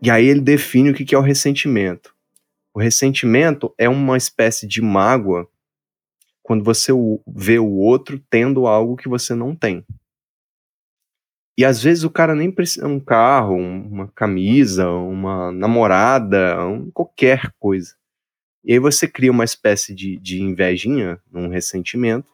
[0.00, 2.14] E aí ele define o que é o ressentimento.
[2.72, 5.48] O ressentimento é uma espécie de mágoa
[6.50, 6.90] quando você
[7.28, 9.84] vê o outro tendo algo que você não tem.
[11.56, 17.52] E às vezes o cara nem precisa um carro, uma camisa, uma namorada, um, qualquer
[17.56, 17.94] coisa.
[18.64, 22.26] E aí você cria uma espécie de, de invejinha, um ressentimento.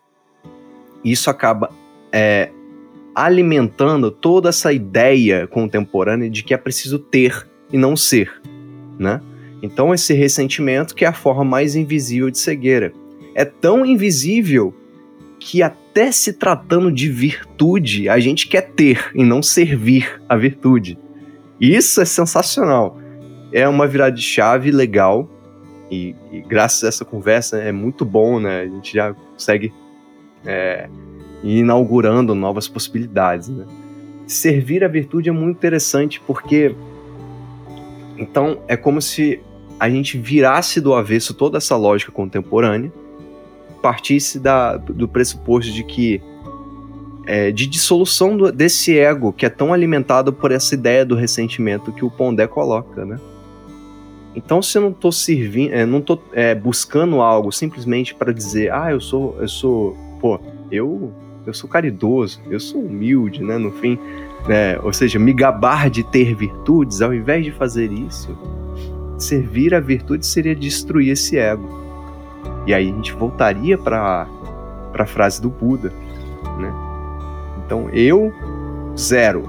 [1.05, 1.71] E isso acaba
[2.11, 2.51] é,
[3.15, 8.33] alimentando toda essa ideia contemporânea de que é preciso ter e não ser,
[8.99, 9.21] né?
[9.63, 12.95] Então esse ressentimento que é a forma mais invisível de cegueira.
[13.37, 14.75] É tão invisível
[15.39, 20.99] que até se tratando de virtude, a gente quer ter e não servir a virtude.
[21.61, 22.99] Isso é sensacional.
[23.53, 25.29] É uma virada de chave legal
[25.91, 28.63] e, e graças a essa conversa é muito bom, né?
[28.63, 29.71] A gente já consegue
[30.43, 30.89] é,
[31.45, 33.67] ir inaugurando novas possibilidades, né?
[34.27, 36.75] Servir a virtude é muito interessante porque
[38.17, 39.43] então é como se
[39.79, 42.91] a gente virasse do avesso toda essa lógica contemporânea,
[43.87, 46.21] partisse da, do pressuposto de que
[47.25, 51.93] é, de dissolução do, desse ego que é tão alimentado por essa ideia do ressentimento
[51.93, 53.21] que o Pondé coloca, né?
[54.35, 58.73] Então, se eu não estou servindo, é, não tô é, buscando algo simplesmente para dizer,
[58.73, 61.13] ah, eu sou, eu sou, pô, eu,
[61.47, 63.57] eu sou caridoso, eu sou humilde, né?
[63.57, 63.97] No fim,
[64.49, 64.81] né?
[64.81, 68.37] Ou seja, me gabar de ter virtudes, ao invés de fazer isso,
[69.17, 71.86] servir a virtude seria destruir esse ego.
[72.67, 74.27] E aí a gente voltaria para
[74.93, 75.93] a frase do Buda,
[76.59, 76.73] né?
[77.65, 78.33] Então, eu
[78.97, 79.45] zero.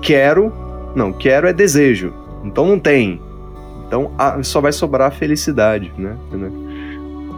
[0.00, 0.52] Quero,
[0.94, 2.12] não, quero é desejo.
[2.44, 3.20] Então não tem.
[3.86, 4.10] Então
[4.42, 6.16] só vai sobrar a felicidade, né?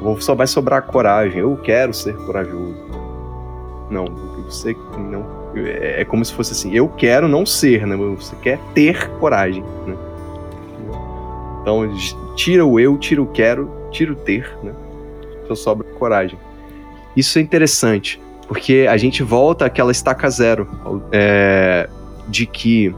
[0.00, 1.40] Ou só vai sobrar a coragem.
[1.40, 2.76] Eu quero ser corajoso.
[3.90, 4.06] Não,
[4.44, 4.76] você
[5.10, 5.44] não.
[5.56, 6.74] É, é como se fosse assim.
[6.74, 7.96] Eu quero não ser, né?
[7.96, 9.96] Você quer ter coragem, né?
[11.60, 11.88] Então
[12.36, 14.72] tira o eu, tira o quero, tira o ter, né?
[15.48, 16.38] Só sobra coragem.
[17.16, 20.68] Isso é interessante, porque a gente volta àquela estaca zero
[21.12, 21.88] é,
[22.28, 22.94] de que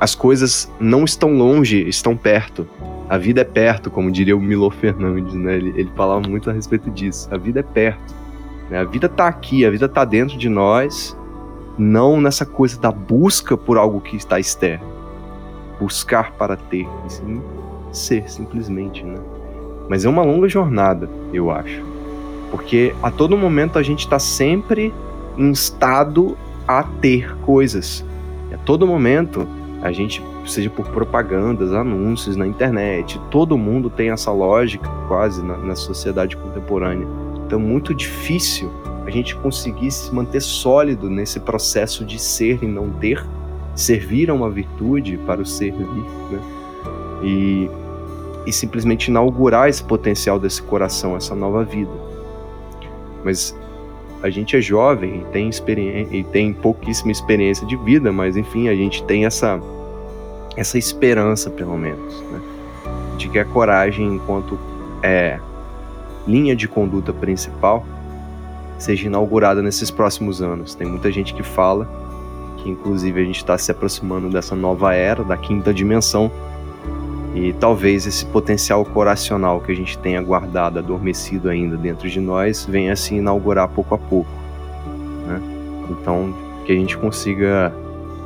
[0.00, 2.66] as coisas não estão longe, estão perto.
[3.08, 5.54] A vida é perto, como diria o Milo Fernandes, né?
[5.54, 7.28] Ele, ele falava muito a respeito disso.
[7.30, 8.14] A vida é perto.
[8.68, 8.78] Né?
[8.78, 11.16] A vida está aqui, a vida está dentro de nós,
[11.78, 14.86] não nessa coisa da busca por algo que está externo.
[15.78, 17.42] Buscar para ter, e sim
[17.92, 19.16] ser, simplesmente, né?
[19.88, 21.82] Mas é uma longa jornada, eu acho.
[22.50, 24.92] Porque a todo momento a gente está sempre
[25.36, 28.04] em estado a ter coisas.
[28.50, 29.46] E a todo momento
[29.82, 35.56] a gente, seja por propagandas, anúncios na internet, todo mundo tem essa lógica quase na,
[35.56, 37.06] na sociedade contemporânea.
[37.46, 38.70] Então, muito difícil
[39.06, 43.24] a gente conseguir se manter sólido nesse processo de ser e não ter,
[43.74, 46.40] servir a uma virtude para o servir, né?
[47.22, 47.70] E,
[48.46, 51.90] e simplesmente inaugurar esse potencial desse coração, essa nova vida.
[53.24, 53.54] Mas
[54.22, 55.50] a gente é jovem e tem,
[56.12, 59.60] e tem pouquíssima experiência de vida, mas enfim, a gente tem essa,
[60.56, 62.40] essa esperança, pelo menos, né?
[63.18, 64.58] de que a coragem, enquanto
[65.02, 65.38] é,
[66.26, 67.84] linha de conduta principal,
[68.78, 70.74] seja inaugurada nesses próximos anos.
[70.74, 71.88] Tem muita gente que fala
[72.58, 76.30] que, inclusive, a gente está se aproximando dessa nova era, da quinta dimensão,
[77.36, 82.64] e talvez esse potencial coracional que a gente tenha guardado, adormecido ainda dentro de nós,
[82.64, 84.30] venha se inaugurar pouco a pouco.
[85.26, 85.42] Né?
[85.90, 86.34] Então,
[86.64, 87.74] que a gente consiga,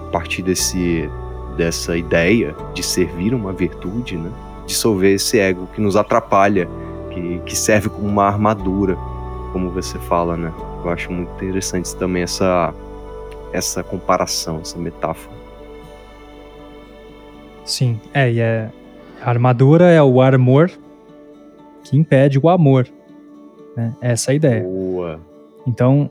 [0.06, 1.10] a partir desse,
[1.56, 4.30] dessa ideia de servir uma virtude, né?
[4.64, 6.68] dissolver esse ego que nos atrapalha,
[7.10, 8.96] que, que serve como uma armadura,
[9.52, 10.52] como você fala, né?
[10.84, 12.72] Eu acho muito interessante também essa,
[13.52, 15.34] essa comparação, essa metáfora.
[17.64, 18.70] Sim, é, e é,
[19.22, 20.70] a armadura é o armor
[21.82, 22.88] que impede o amor.
[23.76, 23.94] Né?
[24.00, 24.62] Essa é a ideia.
[24.62, 25.20] Boa.
[25.66, 26.10] Então,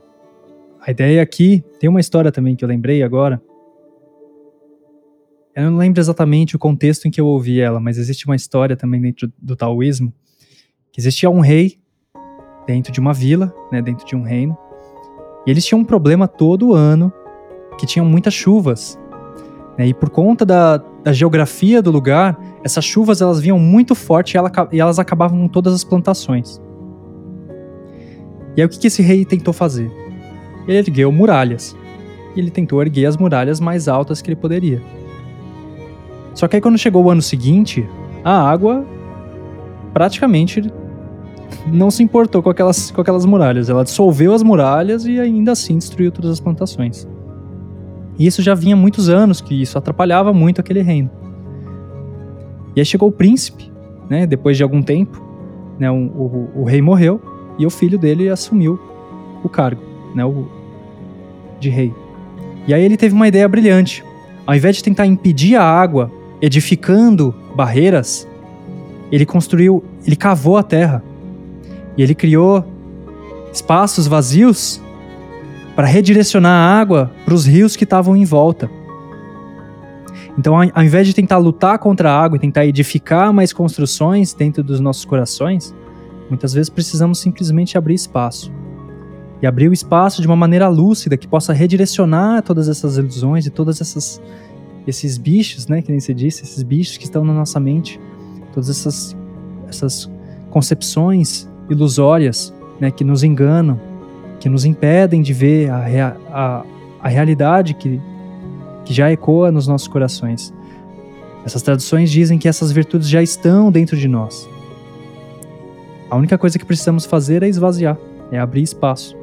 [0.80, 3.40] a ideia aqui tem uma história também que eu lembrei agora.
[5.54, 8.76] Eu não lembro exatamente o contexto em que eu ouvi ela, mas existe uma história
[8.76, 10.12] também dentro do taoísmo
[10.92, 11.78] que existia um rei
[12.66, 14.56] dentro de uma vila, né, dentro de um reino,
[15.46, 17.12] e eles tinham um problema todo ano
[17.78, 18.98] que tinham muitas chuvas.
[19.76, 24.34] Né, e por conta da, da geografia do lugar, essas chuvas elas vinham muito forte
[24.34, 26.60] e, ela, e elas acabavam com todas as plantações.
[28.56, 29.90] E aí o que, que esse rei tentou fazer?
[30.66, 31.76] Ele ergueu muralhas.
[32.36, 34.82] E ele tentou erguer as muralhas mais altas que ele poderia.
[36.34, 37.88] Só que aí quando chegou o ano seguinte,
[38.22, 38.84] a água
[39.92, 40.70] praticamente
[41.66, 43.68] não se importou com aquelas, com aquelas muralhas.
[43.68, 47.08] Ela dissolveu as muralhas e ainda assim destruiu todas as plantações.
[48.20, 51.10] E isso já vinha muitos anos, que isso atrapalhava muito aquele reino.
[52.76, 53.72] E aí chegou o príncipe,
[54.10, 55.24] né, depois de algum tempo,
[55.78, 57.18] né, o, o, o rei morreu
[57.58, 58.78] e o filho dele assumiu
[59.42, 59.80] o cargo,
[60.14, 60.46] né, o,
[61.58, 61.94] de rei.
[62.68, 64.04] E aí ele teve uma ideia brilhante.
[64.46, 66.12] Ao invés de tentar impedir a água
[66.42, 68.28] edificando barreiras,
[69.10, 71.02] ele construiu, ele cavou a terra
[71.96, 72.66] e ele criou
[73.50, 74.78] espaços vazios
[75.80, 78.70] para redirecionar a água para os rios que estavam em volta.
[80.38, 84.62] Então, ao invés de tentar lutar contra a água e tentar edificar mais construções dentro
[84.62, 85.74] dos nossos corações,
[86.30, 88.52] Muitas vezes precisamos simplesmente abrir espaço.
[89.42, 93.52] E abrir o espaço de uma maneira lúcida que possa redirecionar todas essas ilusões e
[93.68, 94.22] essas
[94.86, 98.00] esses bichos, né, que nem se disse, esses bichos que estão na nossa mente,
[98.52, 99.16] todas essas
[99.68, 100.10] essas
[100.50, 103.78] concepções ilusórias, né, que nos enganam,
[104.40, 106.64] que nos impedem de ver a, a,
[107.00, 108.00] a realidade que,
[108.84, 110.52] que já ecoa nos nossos corações.
[111.44, 114.48] Essas traduções dizem que essas virtudes já estão dentro de nós.
[116.10, 117.96] A única coisa que precisamos fazer é esvaziar,
[118.32, 119.16] é abrir espaço.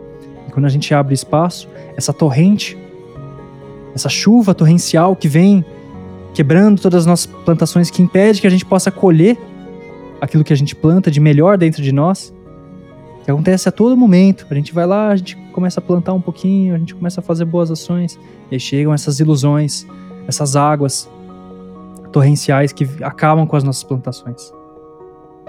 [0.47, 2.77] E quando a gente abre espaço, essa torrente,
[3.93, 5.65] essa chuva torrencial que vem
[6.33, 9.37] quebrando todas as nossas plantações, que impede que a gente possa colher
[10.21, 12.33] aquilo que a gente planta de melhor dentro de nós,
[13.27, 14.47] que acontece a todo momento.
[14.49, 17.23] A gente vai lá, a gente começa a plantar um pouquinho, a gente começa a
[17.23, 18.17] fazer boas ações,
[18.49, 19.85] e chegam essas ilusões,
[20.25, 21.09] essas águas
[22.13, 24.53] torrenciais que acabam com as nossas plantações.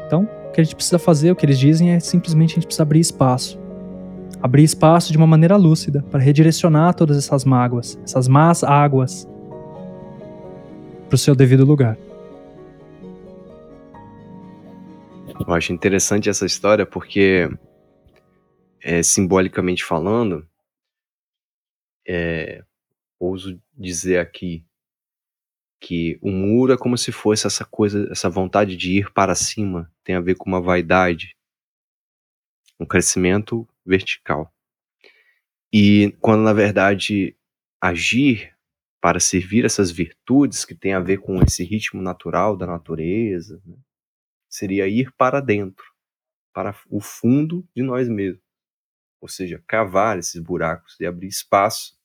[0.05, 2.67] Então, o que a gente precisa fazer, o que eles dizem, é simplesmente a gente
[2.67, 3.57] precisa abrir espaço.
[4.43, 9.29] Abrir espaço de uma maneira lúcida para redirecionar todas essas mágoas, essas más águas,
[11.09, 11.97] para o seu devido lugar.
[15.47, 17.49] Eu acho interessante essa história porque
[18.83, 20.49] é, simbolicamente falando,
[22.07, 22.65] é,
[23.19, 24.65] ouso dizer aqui
[25.81, 29.93] que o muro é como se fosse essa coisa, essa vontade de ir para cima,
[30.03, 31.37] tem a ver com uma vaidade,
[32.81, 34.53] um crescimento vertical.
[35.73, 37.37] E quando na verdade
[37.81, 38.57] agir
[39.01, 43.77] para servir essas virtudes que tem a ver com esse ritmo natural da natureza, né,
[44.49, 45.85] seria ir para dentro,
[46.53, 48.48] para o fundo de nós mesmos
[49.21, 51.97] ou seja, cavar esses buracos e abrir espaço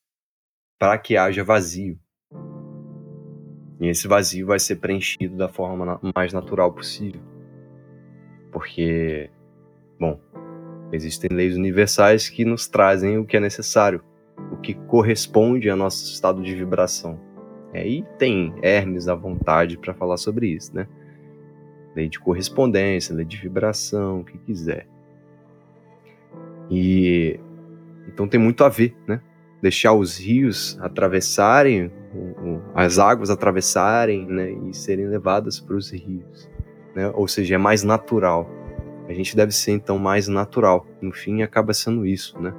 [0.79, 1.99] para que haja vazio.
[3.79, 7.21] E esse vazio vai ser preenchido da forma mais natural possível.
[8.51, 9.29] Porque,
[9.99, 10.19] bom,
[10.91, 14.03] existem leis universais que nos trazem o que é necessário,
[14.51, 17.19] o que corresponde ao nosso estado de vibração.
[17.73, 20.87] Aí tem Hermes à vontade para falar sobre isso, né?
[21.95, 24.87] Lei de correspondência, lei de vibração, o que quiser.
[26.69, 27.39] E
[28.07, 29.21] então tem muito a ver, né?
[29.61, 31.91] Deixar os rios atravessarem,
[32.75, 34.51] as águas atravessarem, né?
[34.51, 36.49] E serem levadas para os rios,
[36.95, 37.09] né?
[37.13, 38.49] Ou seja, é mais natural.
[39.07, 40.85] A gente deve ser então mais natural.
[41.01, 42.53] No fim, acaba sendo isso, né?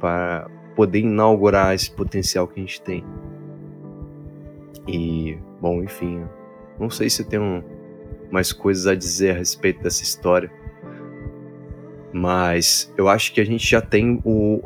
[0.00, 3.04] Para poder inaugurar esse potencial que a gente tem.
[4.86, 6.24] E, bom, enfim,
[6.78, 7.40] não sei se tem
[8.30, 10.50] mais coisas a dizer a respeito dessa história.
[12.12, 14.60] Mas eu acho que a gente já tem o,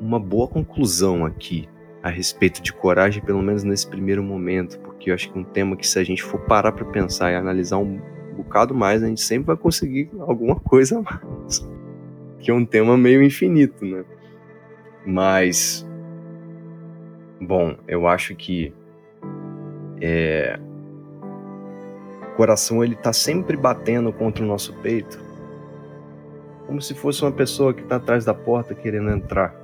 [0.00, 1.68] uma boa conclusão aqui
[2.02, 5.44] a respeito de coragem, pelo menos nesse primeiro momento, porque eu acho que é um
[5.44, 8.00] tema que se a gente for parar para pensar e analisar um
[8.34, 11.68] bocado mais, a gente sempre vai conseguir alguma coisa a mais.
[12.38, 14.04] Que é um tema meio infinito, né?
[15.04, 15.86] Mas
[17.40, 18.72] bom, eu acho que
[20.00, 20.58] é,
[22.22, 25.27] o coração ele tá sempre batendo contra o nosso peito
[26.68, 29.54] como se fosse uma pessoa que está atrás da porta querendo entrar.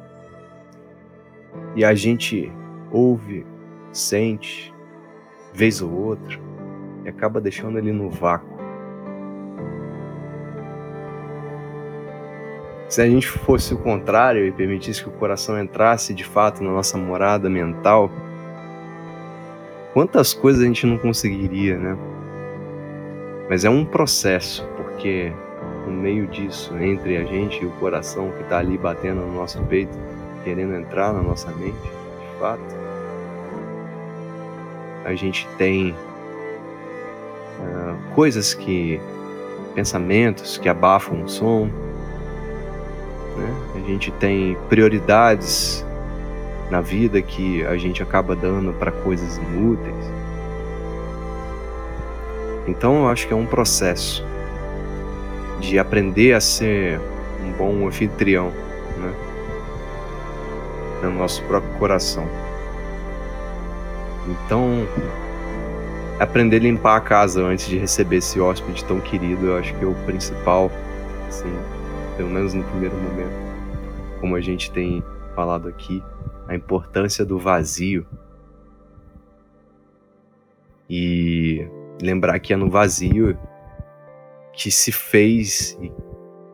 [1.77, 2.51] E a gente
[2.91, 3.47] ouve,
[3.93, 4.73] sente,
[5.53, 6.41] vez ou outra,
[7.05, 8.55] e acaba deixando ele no vácuo.
[12.89, 16.71] Se a gente fosse o contrário e permitisse que o coração entrasse de fato na
[16.71, 18.11] nossa morada mental,
[19.93, 21.99] quantas coisas a gente não conseguiria, né?
[23.51, 25.35] Mas é um processo, porque
[25.87, 29.61] no meio disso, entre a gente e o coração que está ali batendo no nosso
[29.65, 29.97] peito,
[30.43, 32.63] querendo entrar na nossa mente, de fato,
[35.05, 35.95] a gente tem
[37.61, 39.01] uh, coisas que,
[39.75, 41.67] pensamentos que abafam o som,
[43.37, 43.55] né?
[43.75, 45.85] a gente tem prioridades
[46.71, 49.95] na vida que a gente acaba dando para coisas inúteis.
[52.67, 54.25] Então eu acho que é um processo
[55.65, 57.01] de aprender a ser
[57.43, 58.51] um bom anfitrião,
[58.99, 59.15] né?
[61.03, 62.27] No nosso próprio coração.
[64.27, 64.87] Então,
[66.19, 69.85] aprender a limpar a casa antes de receber esse hóspede tão querido, eu acho que
[69.85, 70.71] é o principal,
[71.29, 71.53] assim,
[72.17, 73.35] pelo menos no primeiro momento.
[74.21, 75.05] Como a gente tem
[75.35, 76.03] falado aqui,
[76.49, 78.07] a importância do vazio.
[80.89, 81.67] E
[82.01, 83.37] lembrar que é no vazio
[84.57, 85.79] que se fez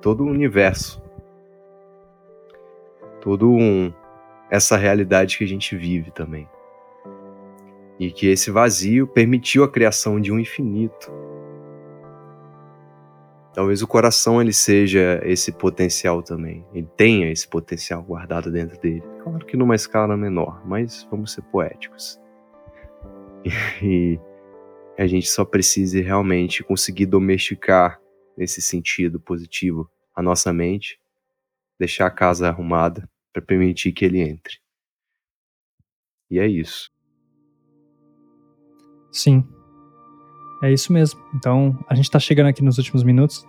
[0.01, 1.03] todo o universo,
[3.20, 3.92] todo um,
[4.51, 6.48] essa realidade que a gente vive também.
[7.98, 11.12] E que esse vazio permitiu a criação de um infinito.
[13.53, 16.64] Talvez o coração ele seja esse potencial também.
[16.72, 19.03] Ele tenha esse potencial guardado dentro dele.
[19.22, 22.18] Claro que numa escala menor, mas vamos ser poéticos.
[23.82, 24.20] E
[25.03, 27.98] a gente só precisa realmente conseguir domesticar
[28.36, 31.01] nesse sentido positivo a nossa mente,
[31.78, 34.59] deixar a casa arrumada para permitir que ele entre.
[36.30, 36.90] E é isso.
[39.11, 39.42] Sim,
[40.62, 41.18] é isso mesmo.
[41.34, 43.46] Então, a gente está chegando aqui nos últimos minutos.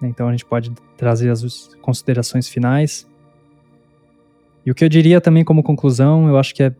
[0.00, 0.08] Né?
[0.08, 3.04] Então, a gente pode trazer as considerações finais.
[4.64, 6.72] E o que eu diria também como conclusão, eu acho que é,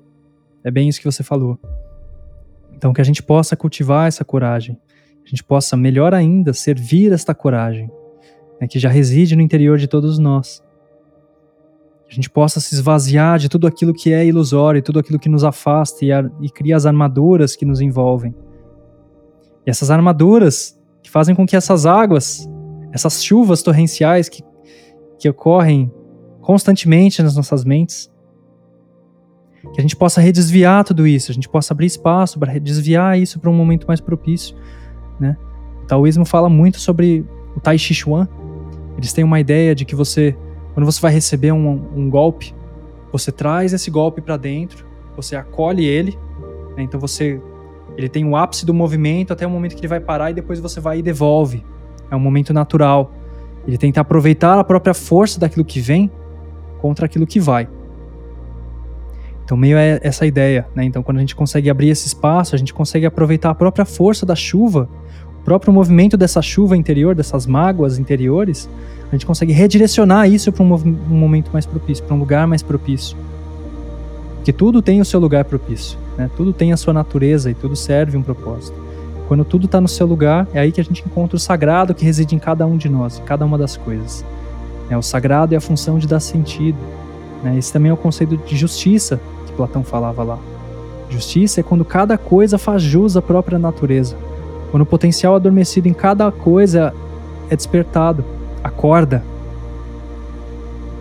[0.63, 1.59] é bem isso que você falou.
[2.79, 4.79] Então, que a gente possa cultivar essa coragem.
[5.25, 7.91] A gente possa, melhor ainda, servir esta coragem,
[8.61, 10.63] né, que já reside no interior de todos nós.
[12.07, 15.29] Que a gente possa se esvaziar de tudo aquilo que é ilusório, tudo aquilo que
[15.29, 16.09] nos afasta e,
[16.41, 18.35] e cria as armaduras que nos envolvem
[19.69, 22.49] e essas armaduras que fazem com que essas águas,
[22.91, 24.43] essas chuvas torrenciais que,
[25.19, 25.93] que ocorrem
[26.41, 28.11] constantemente nas nossas mentes,
[29.73, 33.39] que a gente possa redesviar tudo isso, a gente possa abrir espaço para desviar isso
[33.39, 34.57] para um momento mais propício,
[35.19, 35.37] né?
[35.83, 37.25] O taoísmo fala muito sobre
[37.57, 38.29] o Tai Chi Chuan.
[38.97, 40.37] Eles têm uma ideia de que você,
[40.75, 42.55] quando você vai receber um, um golpe,
[43.11, 44.85] você traz esse golpe para dentro,
[45.17, 46.19] você acolhe ele,
[46.77, 46.83] né?
[46.83, 47.41] então você
[47.97, 50.61] ele tem o ápice do movimento até o momento que ele vai parar e depois
[50.61, 51.65] você vai e devolve.
[52.09, 53.13] É um momento natural.
[53.67, 56.09] Ele tenta aproveitar a própria força daquilo que vem
[56.81, 57.69] contra aquilo que vai.
[59.49, 60.85] Então, meio é essa ideia, né?
[60.85, 64.27] Então, quando a gente consegue abrir esse espaço, a gente consegue aproveitar a própria força
[64.27, 64.87] da chuva,
[65.41, 68.69] o próprio movimento dessa chuva interior, dessas mágoas interiores,
[69.09, 72.63] a gente consegue redirecionar isso para um, um momento mais propício, para um lugar mais
[72.63, 73.17] propício.
[74.35, 75.99] Porque tudo tem o seu lugar propício.
[76.19, 76.29] Né?
[76.37, 78.79] Tudo tem a sua natureza e tudo serve um propósito.
[79.29, 82.05] Quando tudo está no seu lugar, é aí que a gente encontra o sagrado que
[82.05, 84.23] reside em cada um de nós, em cada uma das coisas.
[84.91, 86.77] É, o sagrado é a função de dar sentido.
[87.43, 87.57] Né?
[87.57, 89.19] Esse também é o conceito de justiça
[89.59, 90.39] Platão falava lá.
[91.11, 94.17] Justiça é quando cada coisa faz jus à própria natureza.
[94.71, 96.95] Quando o potencial adormecido em cada coisa
[97.51, 98.25] é despertado,
[98.63, 99.25] acorda.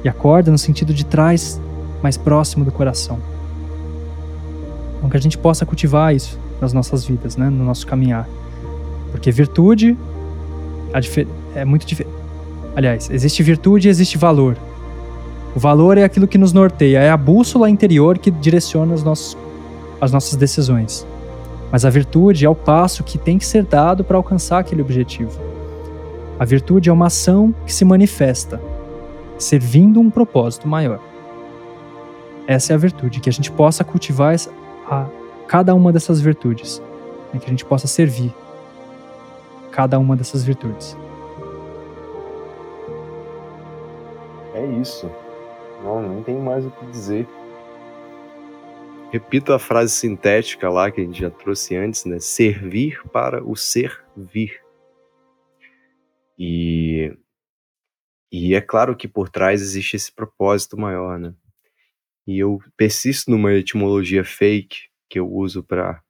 [0.04, 1.62] E acorda no sentido de trás
[2.02, 3.20] mais próximo do coração.
[4.98, 8.28] Então que a gente possa cultivar isso nas nossas vidas, né, no nosso caminhar.
[9.12, 9.96] Porque virtude
[11.54, 12.16] é muito diferente.
[12.76, 14.58] Aliás, existe virtude e existe valor.
[15.58, 19.36] O valor é aquilo que nos norteia, é a bússola interior que direciona os nossos,
[20.00, 21.04] as nossas decisões.
[21.72, 25.32] Mas a virtude é o passo que tem que ser dado para alcançar aquele objetivo.
[26.38, 28.62] A virtude é uma ação que se manifesta,
[29.40, 31.00] servindo um propósito maior.
[32.46, 34.36] Essa é a virtude, que a gente possa cultivar
[34.88, 35.08] a
[35.48, 36.80] cada uma dessas virtudes,
[37.34, 38.32] né, que a gente possa servir
[39.72, 40.96] cada uma dessas virtudes.
[44.54, 45.10] É isso.
[45.84, 47.28] Não, nem tem mais o que dizer.
[49.12, 52.20] Repito a frase sintética lá que a gente já trouxe antes, né?
[52.20, 54.62] Servir para o servir.
[56.38, 57.16] E,
[58.32, 61.34] e é claro que por trás existe esse propósito maior, né?
[62.28, 66.04] E eu persisto numa etimologia fake que eu uso para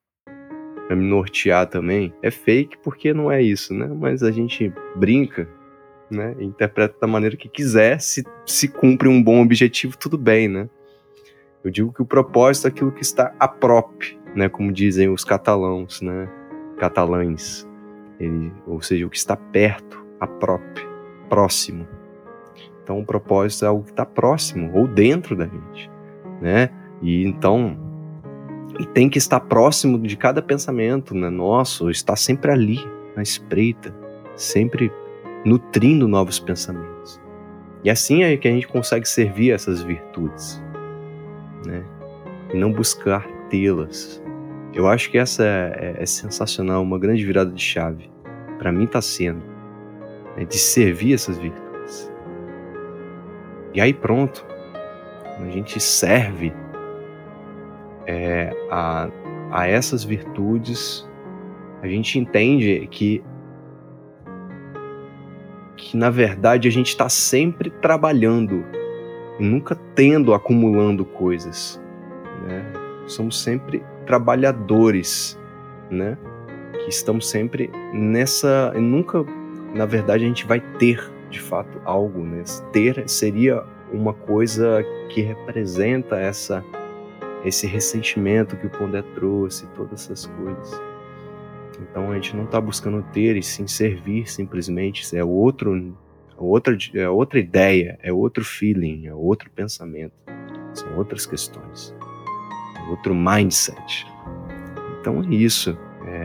[0.89, 2.11] me nortear também.
[2.23, 3.85] É fake porque não é isso, né?
[3.85, 5.47] Mas a gente brinca,
[6.09, 6.35] né?
[6.39, 7.99] Interpreta da maneira que quiser.
[7.99, 10.69] Se, se cumpre um bom objetivo, tudo bem, né?
[11.63, 14.47] Eu digo que o propósito é aquilo que está a prop, né?
[14.49, 16.29] Como dizem os catalãos, né?
[16.77, 17.67] Catalães.
[18.19, 20.63] Ele, ou seja, o que está perto, a prop,
[21.29, 21.87] próximo.
[22.83, 25.97] Então, o propósito é algo que está próximo ou dentro da gente
[26.41, 26.69] né?
[27.01, 27.77] E então
[28.79, 31.29] e tem que estar próximo de cada pensamento, né?
[31.29, 32.79] Nosso, estar sempre ali,
[33.15, 33.95] na espreita,
[34.35, 34.91] sempre
[35.45, 37.21] nutrindo novos pensamentos.
[37.83, 40.61] E assim é que a gente consegue servir essas virtudes,
[41.65, 41.83] né?
[42.53, 44.21] E não buscar tê-las.
[44.73, 48.09] Eu acho que essa é, é, é sensacional, uma grande virada de chave.
[48.57, 49.41] Para mim está sendo,
[50.35, 50.45] né?
[50.45, 52.11] de servir essas virtudes.
[53.73, 54.45] E aí pronto,
[55.39, 56.51] a gente serve
[58.05, 59.09] é, a,
[59.51, 61.07] a essas virtudes,
[61.81, 63.23] a gente entende que
[65.77, 68.65] que na verdade a gente está sempre trabalhando,
[69.39, 71.79] nunca tendo, acumulando coisas.
[72.45, 72.65] Né?
[73.05, 75.39] Somos sempre trabalhadores,
[75.89, 76.17] né?
[76.83, 78.73] Que estamos sempre nessa.
[78.73, 79.23] Nunca,
[79.73, 82.43] na verdade, a gente vai ter de fato algo, né?
[82.71, 86.63] Ter seria uma coisa que representa essa
[87.45, 90.81] esse ressentimento que o Pondé trouxe, todas essas coisas.
[91.81, 95.15] Então a gente não está buscando ter e sim servir simplesmente.
[95.15, 95.95] É outro,
[96.37, 100.13] outra, é outra ideia, é outro feeling, é outro pensamento.
[100.73, 101.95] São outras questões,
[102.75, 104.07] é outro mindset.
[104.99, 105.77] Então é isso.
[106.05, 106.23] É,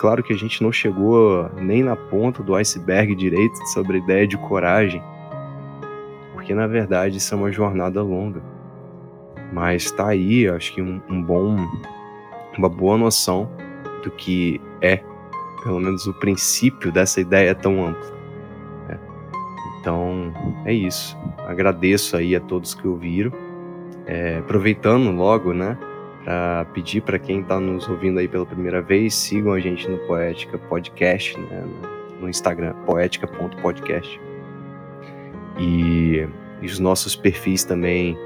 [0.00, 4.26] claro que a gente não chegou nem na ponta do iceberg direito sobre a ideia
[4.26, 5.02] de coragem,
[6.32, 8.42] porque na verdade isso é uma jornada longa.
[9.52, 11.56] Mas está aí, acho que um, um bom,
[12.58, 13.48] uma boa noção
[14.06, 15.02] do que é,
[15.62, 18.10] pelo menos o princípio dessa ideia tão ampla.
[18.88, 18.98] Né?
[19.80, 20.32] Então
[20.64, 21.18] é isso.
[21.46, 23.32] Agradeço aí a todos que ouviram.
[24.06, 25.76] É, aproveitando logo, né,
[26.22, 29.98] para pedir para quem está nos ouvindo aí pela primeira vez, sigam a gente no
[30.06, 31.64] Poética Podcast, né,
[32.20, 34.20] no Instagram, poética.podcast.
[35.58, 36.28] E,
[36.62, 38.16] e os nossos perfis também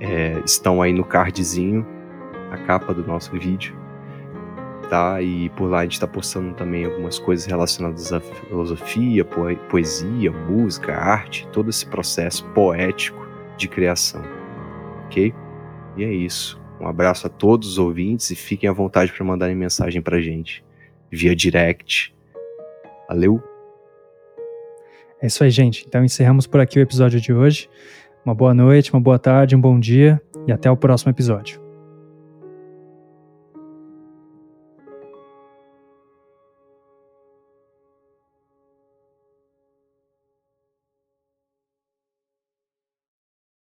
[0.00, 1.86] é, estão aí no cardzinho,
[2.50, 3.85] a capa do nosso vídeo
[4.88, 5.20] tá?
[5.20, 9.24] E por lá a gente está postando também algumas coisas relacionadas à filosofia,
[9.68, 13.26] poesia, música, arte, todo esse processo poético
[13.56, 14.22] de criação,
[15.06, 15.34] ok?
[15.96, 16.60] E é isso.
[16.80, 20.64] Um abraço a todos os ouvintes e fiquem à vontade para mandarem mensagem para gente
[21.10, 22.14] via direct.
[23.08, 23.42] Valeu!
[25.20, 25.84] É isso aí, gente.
[25.86, 27.68] Então encerramos por aqui o episódio de hoje.
[28.24, 31.65] Uma boa noite, uma boa tarde, um bom dia e até o próximo episódio.